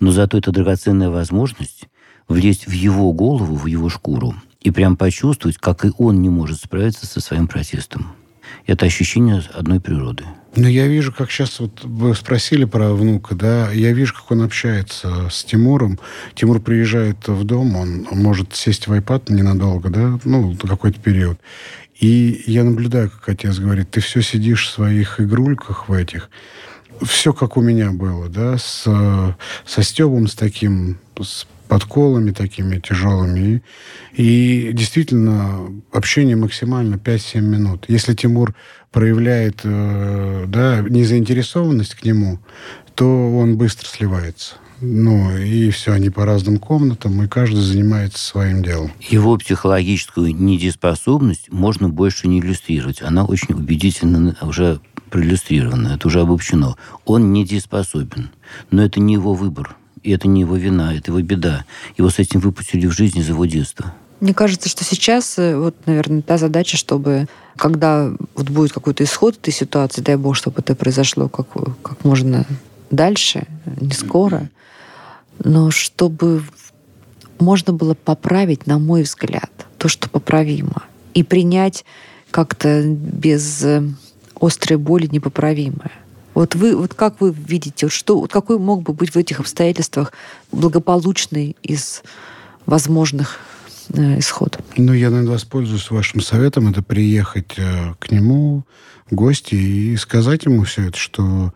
Но 0.00 0.10
зато 0.10 0.38
это 0.38 0.52
драгоценная 0.52 1.10
возможность 1.10 1.84
влезть 2.28 2.66
в 2.66 2.72
его 2.72 3.12
голову, 3.12 3.54
в 3.54 3.66
его 3.66 3.88
шкуру 3.88 4.34
и 4.60 4.70
прям 4.72 4.96
почувствовать, 4.96 5.58
как 5.58 5.84
и 5.84 5.92
он 5.96 6.20
не 6.20 6.28
может 6.28 6.58
справиться 6.58 7.06
со 7.06 7.20
своим 7.20 7.46
протестом. 7.46 8.12
Это 8.66 8.86
ощущение 8.86 9.42
одной 9.54 9.80
природы. 9.80 10.24
Ну, 10.56 10.66
я 10.66 10.86
вижу, 10.86 11.12
как 11.12 11.30
сейчас 11.30 11.60
вот 11.60 11.84
вы 11.84 12.14
спросили 12.14 12.64
про 12.64 12.92
внука, 12.94 13.34
да, 13.34 13.70
я 13.70 13.92
вижу, 13.92 14.14
как 14.14 14.30
он 14.30 14.42
общается 14.42 15.28
с 15.30 15.44
Тимуром. 15.44 16.00
Тимур 16.34 16.60
приезжает 16.60 17.28
в 17.28 17.44
дом, 17.44 17.76
он 17.76 18.06
может 18.10 18.56
сесть 18.56 18.88
в 18.88 18.92
iPad 18.92 19.32
ненадолго, 19.32 19.90
да, 19.90 20.18
ну, 20.24 20.56
какой-то 20.56 20.98
период. 20.98 21.38
И 21.98 22.44
я 22.46 22.64
наблюдаю, 22.64 23.10
как 23.10 23.28
отец 23.28 23.58
говорит, 23.58 23.90
ты 23.90 24.00
все 24.00 24.20
сидишь 24.20 24.68
в 24.68 24.72
своих 24.72 25.20
игрульках 25.20 25.88
в 25.88 25.92
этих. 25.92 26.30
Все 27.02 27.32
как 27.32 27.56
у 27.56 27.62
меня 27.62 27.90
было, 27.90 28.28
да, 28.28 28.58
с, 28.58 28.84
со 29.66 29.82
Стебом, 29.82 30.28
с 30.28 30.34
таким, 30.34 30.98
с 31.20 31.46
подколами 31.68 32.30
такими 32.30 32.78
тяжелыми. 32.78 33.62
И, 34.14 34.68
и 34.68 34.72
действительно, 34.72 35.70
общение 35.92 36.36
максимально 36.36 36.96
5-7 36.96 37.40
минут. 37.40 37.86
Если 37.88 38.14
Тимур 38.14 38.54
проявляет 38.92 39.60
э, 39.64 40.44
да, 40.48 40.80
незаинтересованность 40.80 41.94
к 41.94 42.04
нему, 42.04 42.38
то 42.94 43.36
он 43.36 43.56
быстро 43.56 43.86
сливается. 43.86 44.56
Ну, 44.80 45.36
и 45.36 45.70
все, 45.70 45.92
они 45.92 46.10
по 46.10 46.24
разным 46.24 46.58
комнатам, 46.58 47.22
и 47.22 47.28
каждый 47.28 47.60
занимается 47.60 48.18
своим 48.18 48.62
делом. 48.62 48.92
Его 49.00 49.36
психологическую 49.38 50.34
недееспособность 50.34 51.50
можно 51.50 51.88
больше 51.88 52.28
не 52.28 52.40
иллюстрировать. 52.40 53.00
Она 53.00 53.24
очень 53.24 53.54
убедительно 53.54 54.36
уже 54.42 54.80
проиллюстрирована, 55.10 55.94
это 55.94 56.08
уже 56.08 56.20
обобщено. 56.20 56.76
Он 57.04 57.32
недееспособен, 57.32 58.30
но 58.70 58.84
это 58.84 59.00
не 59.00 59.14
его 59.14 59.34
выбор, 59.34 59.76
и 60.02 60.10
это 60.10 60.28
не 60.28 60.40
его 60.40 60.56
вина, 60.56 60.94
это 60.94 61.10
его 61.10 61.20
беда. 61.22 61.64
Его 61.96 62.10
с 62.10 62.18
этим 62.18 62.40
выпустили 62.40 62.86
в 62.86 62.92
жизнь 62.92 63.18
из 63.18 63.28
его 63.28 63.46
детства. 63.46 63.94
Мне 64.20 64.34
кажется, 64.34 64.68
что 64.68 64.82
сейчас, 64.82 65.38
э, 65.38 65.56
вот, 65.56 65.74
наверное, 65.86 66.22
та 66.22 66.38
задача, 66.38 66.76
чтобы 66.76 67.28
когда 67.56 68.12
вот 68.34 68.48
будет 68.48 68.72
какой-то 68.72 69.04
исход 69.04 69.36
этой 69.36 69.52
ситуации, 69.52 70.00
дай 70.00 70.16
бог, 70.16 70.36
чтобы 70.36 70.60
это 70.60 70.74
произошло 70.74 71.28
как, 71.28 71.48
как 71.82 72.04
можно 72.04 72.46
дальше, 72.90 73.46
не 73.80 73.92
скоро, 73.92 74.48
но 75.42 75.70
чтобы 75.70 76.42
можно 77.38 77.72
было 77.72 77.94
поправить, 77.94 78.66
на 78.66 78.78
мой 78.78 79.02
взгляд, 79.02 79.50
то, 79.78 79.88
что 79.88 80.08
поправимо, 80.08 80.84
и 81.14 81.22
принять 81.22 81.84
как-то 82.30 82.82
без 82.84 83.62
э, 83.64 83.82
острой 84.40 84.78
боли 84.78 85.06
непоправимое. 85.06 85.92
Вот 86.34 86.54
вы, 86.54 86.76
вот 86.76 86.92
как 86.92 87.20
вы 87.20 87.32
видите, 87.32 87.88
что, 87.88 88.20
вот 88.20 88.32
какой 88.32 88.58
мог 88.58 88.82
бы 88.82 88.92
быть 88.92 89.14
в 89.14 89.16
этих 89.16 89.40
обстоятельствах 89.40 90.12
благополучный 90.52 91.56
из 91.62 92.02
возможных 92.66 93.38
э, 93.94 94.18
исход? 94.18 94.58
Ну, 94.76 94.92
я, 94.92 95.08
наверное, 95.08 95.32
воспользуюсь 95.32 95.90
вашим 95.90 96.20
советом. 96.20 96.68
Это 96.68 96.82
приехать 96.82 97.54
э, 97.56 97.94
к 97.98 98.10
нему 98.10 98.64
в 99.10 99.14
гости 99.14 99.54
и 99.54 99.96
сказать 99.96 100.44
ему 100.44 100.64
все 100.64 100.88
это, 100.88 100.98
что 100.98 101.54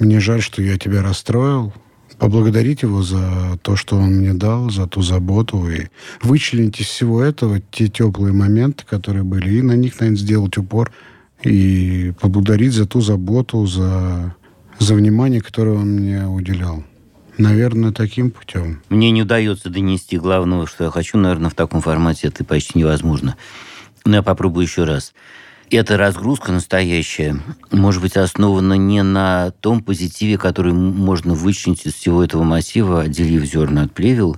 мне 0.00 0.18
жаль, 0.20 0.42
что 0.42 0.62
я 0.62 0.78
тебя 0.78 1.02
расстроил, 1.02 1.72
поблагодарить 2.18 2.82
его 2.82 3.02
за 3.02 3.58
то, 3.62 3.76
что 3.76 3.96
он 3.96 4.16
мне 4.16 4.34
дал, 4.34 4.70
за 4.70 4.86
ту 4.86 5.02
заботу, 5.02 5.68
и 5.68 5.86
вычленить 6.22 6.80
из 6.80 6.86
всего 6.86 7.22
этого 7.22 7.60
те 7.70 7.88
теплые 7.88 8.32
моменты, 8.32 8.84
которые 8.84 9.22
были, 9.22 9.58
и 9.58 9.62
на 9.62 9.72
них, 9.72 9.98
наверное, 10.00 10.18
сделать 10.18 10.58
упор, 10.58 10.92
и 11.42 12.12
поблагодарить 12.20 12.72
за 12.72 12.86
ту 12.86 13.00
заботу, 13.00 13.66
за, 13.66 14.34
за 14.78 14.94
внимание, 14.94 15.40
которое 15.40 15.76
он 15.76 15.88
мне 15.88 16.26
уделял. 16.26 16.82
Наверное, 17.38 17.92
таким 17.92 18.32
путем. 18.32 18.82
Мне 18.88 19.12
не 19.12 19.22
удается 19.22 19.70
донести 19.70 20.18
главного, 20.18 20.66
что 20.66 20.84
я 20.84 20.90
хочу, 20.90 21.18
наверное, 21.18 21.50
в 21.50 21.54
таком 21.54 21.80
формате 21.80 22.28
это 22.28 22.44
почти 22.44 22.80
невозможно. 22.80 23.36
Но 24.04 24.16
я 24.16 24.22
попробую 24.22 24.66
еще 24.66 24.82
раз 24.82 25.14
эта 25.76 25.96
разгрузка 25.96 26.52
настоящая 26.52 27.40
может 27.70 28.02
быть 28.02 28.16
основана 28.16 28.74
не 28.74 29.02
на 29.02 29.52
том 29.60 29.82
позитиве, 29.82 30.38
который 30.38 30.72
можно 30.72 31.34
вычленить 31.34 31.86
из 31.86 31.94
всего 31.94 32.22
этого 32.24 32.42
массива, 32.42 33.02
отделив 33.02 33.44
зерна 33.44 33.82
от 33.82 33.92
плевел. 33.92 34.36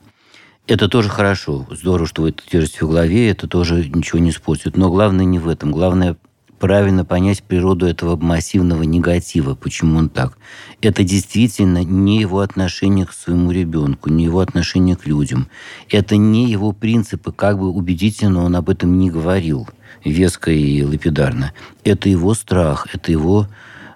Это 0.67 0.89
тоже 0.89 1.09
хорошо. 1.09 1.67
Здорово, 1.71 2.07
что 2.07 2.23
вы 2.23 2.31
это 2.31 2.43
держите 2.51 2.85
в 2.85 2.91
голове, 2.91 3.31
это 3.31 3.49
тоже 3.49 3.89
ничего 3.89 4.19
не 4.21 4.31
испортит. 4.31 4.77
Но 4.77 4.91
главное 4.91 5.25
не 5.25 5.39
в 5.39 5.49
этом. 5.49 5.73
Главное 5.73 6.17
правильно 6.61 7.05
понять 7.05 7.43
природу 7.43 7.87
этого 7.87 8.15
массивного 8.17 8.85
негатива, 8.85 9.57
почему 9.57 9.99
он 9.99 10.09
так. 10.09 10.39
Это 10.81 11.03
действительно 11.03 11.83
не 11.83 12.21
его 12.21 12.39
отношение 12.39 13.07
к 13.07 13.13
своему 13.13 13.51
ребенку, 13.51 14.11
не 14.11 14.25
его 14.25 14.39
отношение 14.39 14.95
к 14.95 15.07
людям. 15.07 15.49
Это 15.89 16.17
не 16.17 16.49
его 16.49 16.71
принципы, 16.71 17.33
как 17.33 17.59
бы 17.59 17.71
убедительно 17.71 18.45
он 18.45 18.55
об 18.55 18.71
этом 18.71 18.99
не 18.99 19.11
говорил– 19.11 19.69
веско 20.05 20.51
и 20.51 20.83
лапидарно. 20.83 21.53
Это 21.85 22.09
его 22.09 22.35
страх, 22.35 22.87
это 22.93 23.13
его 23.13 23.49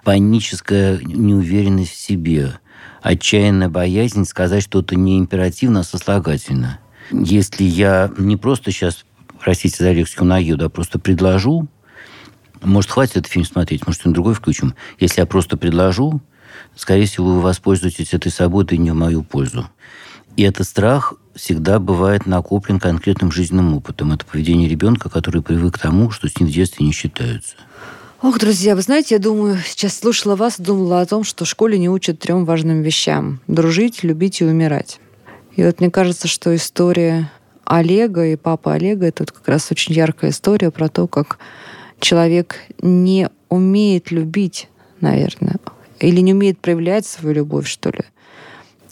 паническая 0.03 0.99
неуверенность 1.03 1.91
в 1.91 1.99
себе, 1.99 2.59
отчаянная 3.01 3.69
боязнь 3.69 4.25
сказать 4.25 4.63
что-то 4.63 4.95
не 4.95 5.17
императивно, 5.17 5.81
а 5.81 5.83
сослагательно. 5.83 6.79
Если 7.11 7.63
я 7.63 8.11
не 8.17 8.37
просто 8.37 8.71
сейчас, 8.71 9.05
простите 9.39 9.83
за 9.83 9.91
лексику, 9.91 10.25
наеду, 10.25 10.65
а 10.65 10.69
просто 10.69 10.99
предложу, 10.99 11.67
может, 12.61 12.91
хватит 12.91 13.17
этот 13.17 13.31
фильм 13.31 13.45
смотреть, 13.45 13.85
может, 13.85 14.05
он 14.05 14.13
другой 14.13 14.33
включим. 14.33 14.75
Если 14.99 15.21
я 15.21 15.25
просто 15.25 15.57
предложу, 15.57 16.21
скорее 16.75 17.05
всего, 17.05 17.33
вы 17.33 17.41
воспользуетесь 17.41 18.13
этой 18.13 18.31
свободой 18.31 18.77
не 18.77 18.91
в 18.91 18.95
мою 18.95 19.23
пользу. 19.23 19.69
И 20.37 20.43
этот 20.43 20.67
страх 20.67 21.13
всегда 21.33 21.79
бывает 21.79 22.25
накоплен 22.25 22.79
конкретным 22.79 23.31
жизненным 23.31 23.75
опытом. 23.75 24.11
Это 24.11 24.25
поведение 24.25 24.67
ребенка, 24.67 25.09
который 25.09 25.41
привык 25.41 25.75
к 25.75 25.79
тому, 25.79 26.11
что 26.11 26.27
с 26.27 26.39
ним 26.39 26.49
в 26.49 26.51
детстве 26.51 26.85
не 26.85 26.91
считаются. 26.91 27.55
Ох, 28.21 28.39
друзья, 28.39 28.75
вы 28.75 28.81
знаете, 28.81 29.15
я 29.15 29.19
думаю, 29.19 29.57
сейчас 29.65 29.99
слушала 29.99 30.35
вас, 30.35 30.59
думала 30.59 31.01
о 31.01 31.05
том, 31.05 31.23
что 31.23 31.45
в 31.45 31.47
школе 31.47 31.77
не 31.77 31.89
учат 31.89 32.19
трем 32.19 32.45
важным 32.45 32.81
вещам. 32.81 33.39
Дружить, 33.47 34.03
любить 34.03 34.41
и 34.41 34.45
умирать. 34.45 34.99
И 35.55 35.63
вот 35.63 35.79
мне 35.79 35.91
кажется, 35.91 36.27
что 36.27 36.55
история 36.55 37.31
Олега 37.65 38.25
и 38.25 38.35
папы 38.35 38.71
Олега, 38.71 39.05
это 39.07 39.23
вот 39.23 39.31
как 39.31 39.47
раз 39.47 39.71
очень 39.71 39.93
яркая 39.93 40.31
история 40.31 40.71
про 40.71 40.89
то, 40.89 41.07
как 41.07 41.39
человек 42.05 42.57
не 42.83 43.29
умеет 43.49 44.11
любить, 44.11 44.69
наверное, 45.01 45.55
или 45.99 46.21
не 46.21 46.33
умеет 46.33 46.59
проявлять 46.59 47.07
свою 47.07 47.35
любовь, 47.35 47.67
что 47.67 47.89
ли 47.89 48.01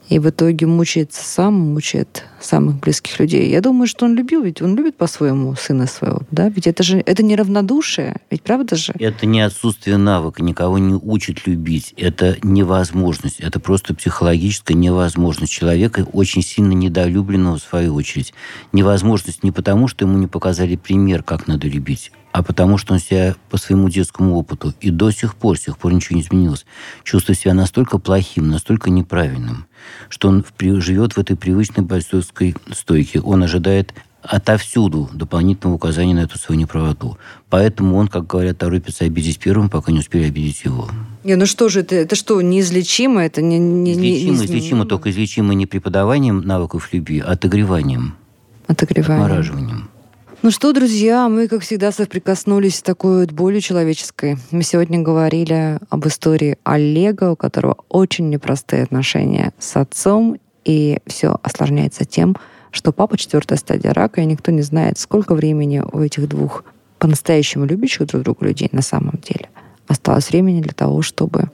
и 0.09 0.19
в 0.19 0.29
итоге 0.29 0.67
мучается 0.67 1.23
сам, 1.23 1.53
мучает 1.73 2.25
самых 2.39 2.79
близких 2.79 3.19
людей. 3.19 3.49
Я 3.49 3.61
думаю, 3.61 3.87
что 3.87 4.05
он 4.05 4.15
любил, 4.15 4.43
ведь 4.43 4.61
он 4.61 4.75
любит 4.75 4.95
по-своему 4.95 5.55
сына 5.55 5.87
своего, 5.87 6.21
да? 6.29 6.49
Ведь 6.49 6.67
это 6.67 6.83
же 6.83 6.99
это 6.99 7.23
не 7.23 7.35
равнодушие, 7.35 8.17
ведь 8.29 8.43
правда 8.43 8.75
же? 8.75 8.93
Это 8.99 9.25
не 9.25 9.41
отсутствие 9.41 9.97
навыка, 9.97 10.43
никого 10.43 10.77
не 10.77 10.93
учат 10.93 11.47
любить. 11.47 11.93
Это 11.97 12.37
невозможность, 12.43 13.39
это 13.39 13.59
просто 13.59 13.95
психологическая 13.95 14.75
невозможность 14.75 15.51
человека, 15.51 16.05
очень 16.11 16.43
сильно 16.43 16.73
недолюбленного 16.73 17.57
в 17.57 17.63
свою 17.63 17.95
очередь. 17.95 18.33
Невозможность 18.71 19.43
не 19.43 19.51
потому, 19.51 19.87
что 19.87 20.05
ему 20.05 20.17
не 20.17 20.27
показали 20.27 20.75
пример, 20.75 21.23
как 21.23 21.47
надо 21.47 21.67
любить, 21.67 22.11
а 22.33 22.41
потому 22.41 22.77
что 22.79 22.93
он 22.93 22.99
себя 22.99 23.35
по 23.49 23.57
своему 23.57 23.89
детскому 23.89 24.35
опыту 24.35 24.73
и 24.81 24.89
до 24.89 25.11
сих 25.11 25.35
пор, 25.35 25.57
с 25.57 25.61
тех 25.61 25.77
пор 25.77 25.93
ничего 25.93 26.17
не 26.17 26.23
изменилось, 26.23 26.65
чувствует 27.03 27.39
себя 27.39 27.53
настолько 27.53 27.99
плохим, 27.99 28.49
настолько 28.49 28.89
неправильным, 28.89 29.67
что 30.09 30.29
он 30.29 30.43
живет 30.59 31.13
в 31.13 31.19
этой 31.19 31.37
привычной 31.37 31.83
бойцовской 31.83 32.55
стойке. 32.71 33.21
Он 33.21 33.43
ожидает 33.43 33.93
отовсюду 34.23 35.09
дополнительного 35.13 35.75
указания 35.75 36.15
на 36.15 36.21
эту 36.21 36.39
свою 36.39 36.59
неправоту. 36.59 37.19
Поэтому 37.49 37.97
он, 37.97 38.07
как 38.07 38.25
говорят, 38.25 38.57
торопится 38.57 39.05
обидеть 39.05 39.37
первым, 39.37 39.69
пока 39.69 39.91
не 39.91 39.99
успели 39.99 40.25
обидеть 40.25 40.63
его. 40.63 40.89
Не, 41.23 41.35
ну 41.35 41.45
что 41.45 41.69
же, 41.69 41.81
это, 41.81 41.95
это 41.95 42.15
что, 42.15 42.41
неизлечимо? 42.41 43.23
Это 43.23 43.43
не, 43.43 43.59
не, 43.59 43.93
излечимо, 43.93 44.37
не, 44.37 44.45
излечимо, 44.45 44.85
только 44.85 45.11
излечимо 45.11 45.53
не 45.53 45.67
преподаванием 45.67 46.41
навыков 46.41 46.89
любви, 46.93 47.19
а 47.19 47.33
отогреванием. 47.33 48.15
Отогреванием. 48.65 49.23
Отмораживанием. 49.23 49.89
Ну 50.43 50.51
что, 50.51 50.73
друзья, 50.73 51.29
мы, 51.29 51.47
как 51.47 51.61
всегда, 51.61 51.93
соприкоснулись 51.93 52.79
с 52.79 52.81
такой 52.81 53.21
вот 53.21 53.31
болью 53.31 53.61
человеческой. 53.61 54.37
Мы 54.51 54.63
сегодня 54.63 54.99
говорили 54.99 55.79
об 55.89 56.05
истории 56.05 56.57
Олега, 56.65 57.31
у 57.31 57.37
которого 57.37 57.77
очень 57.87 58.29
непростые 58.29 58.83
отношения 58.83 59.53
с 59.57 59.77
отцом, 59.77 60.37
и 60.65 60.99
все 61.07 61.37
осложняется 61.43 62.03
тем, 62.03 62.35
что 62.71 62.91
папа 62.91 63.17
четвертая 63.17 63.57
стадия 63.57 63.93
рака, 63.93 64.19
и 64.19 64.25
никто 64.25 64.51
не 64.51 64.63
знает, 64.63 64.99
сколько 64.99 65.33
времени 65.33 65.81
у 65.93 66.01
этих 66.01 66.27
двух 66.27 66.65
по-настоящему 66.99 67.63
любящих 67.63 68.07
друг 68.07 68.23
друга 68.23 68.45
людей 68.45 68.67
на 68.73 68.81
самом 68.81 69.21
деле 69.25 69.47
осталось 69.87 70.27
времени 70.27 70.61
для 70.61 70.73
того, 70.73 71.01
чтобы, 71.01 71.51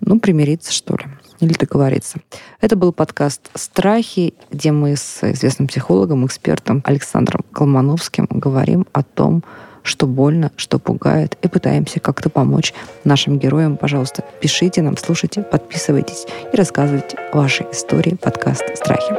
ну, 0.00 0.18
примириться, 0.18 0.72
что 0.72 0.94
ли 0.94 1.04
или 1.40 1.52
договориться. 1.54 2.18
Это 2.60 2.76
был 2.76 2.92
подкаст 2.92 3.50
«Страхи», 3.54 4.34
где 4.50 4.72
мы 4.72 4.96
с 4.96 5.22
известным 5.22 5.68
психологом, 5.68 6.26
экспертом 6.26 6.82
Александром 6.84 7.44
Колмановским 7.52 8.26
говорим 8.30 8.86
о 8.92 9.02
том, 9.02 9.42
что 9.82 10.06
больно, 10.06 10.52
что 10.56 10.78
пугает, 10.78 11.36
и 11.42 11.48
пытаемся 11.48 12.00
как-то 12.00 12.28
помочь 12.28 12.74
нашим 13.04 13.38
героям. 13.38 13.76
Пожалуйста, 13.76 14.24
пишите 14.40 14.82
нам, 14.82 14.96
слушайте, 14.96 15.42
подписывайтесь 15.42 16.26
и 16.52 16.56
рассказывайте 16.56 17.18
ваши 17.32 17.66
истории. 17.72 18.14
Подкаст 18.14 18.64
«Страхи». 18.74 19.14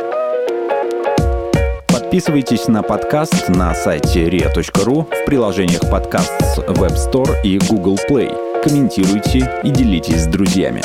Подписывайтесь 1.88 2.68
на 2.68 2.84
подкаст 2.84 3.48
на 3.48 3.74
сайте 3.74 4.28
ria.ru 4.28 5.06
в 5.06 5.26
приложениях 5.26 5.90
подкаст 5.90 6.34
с 6.42 6.58
Web 6.58 6.96
Store 6.96 7.42
и 7.44 7.58
Google 7.70 7.98
Play. 8.10 8.62
Комментируйте 8.62 9.50
и 9.64 9.70
делитесь 9.70 10.24
с 10.24 10.28
друзьями. 10.28 10.82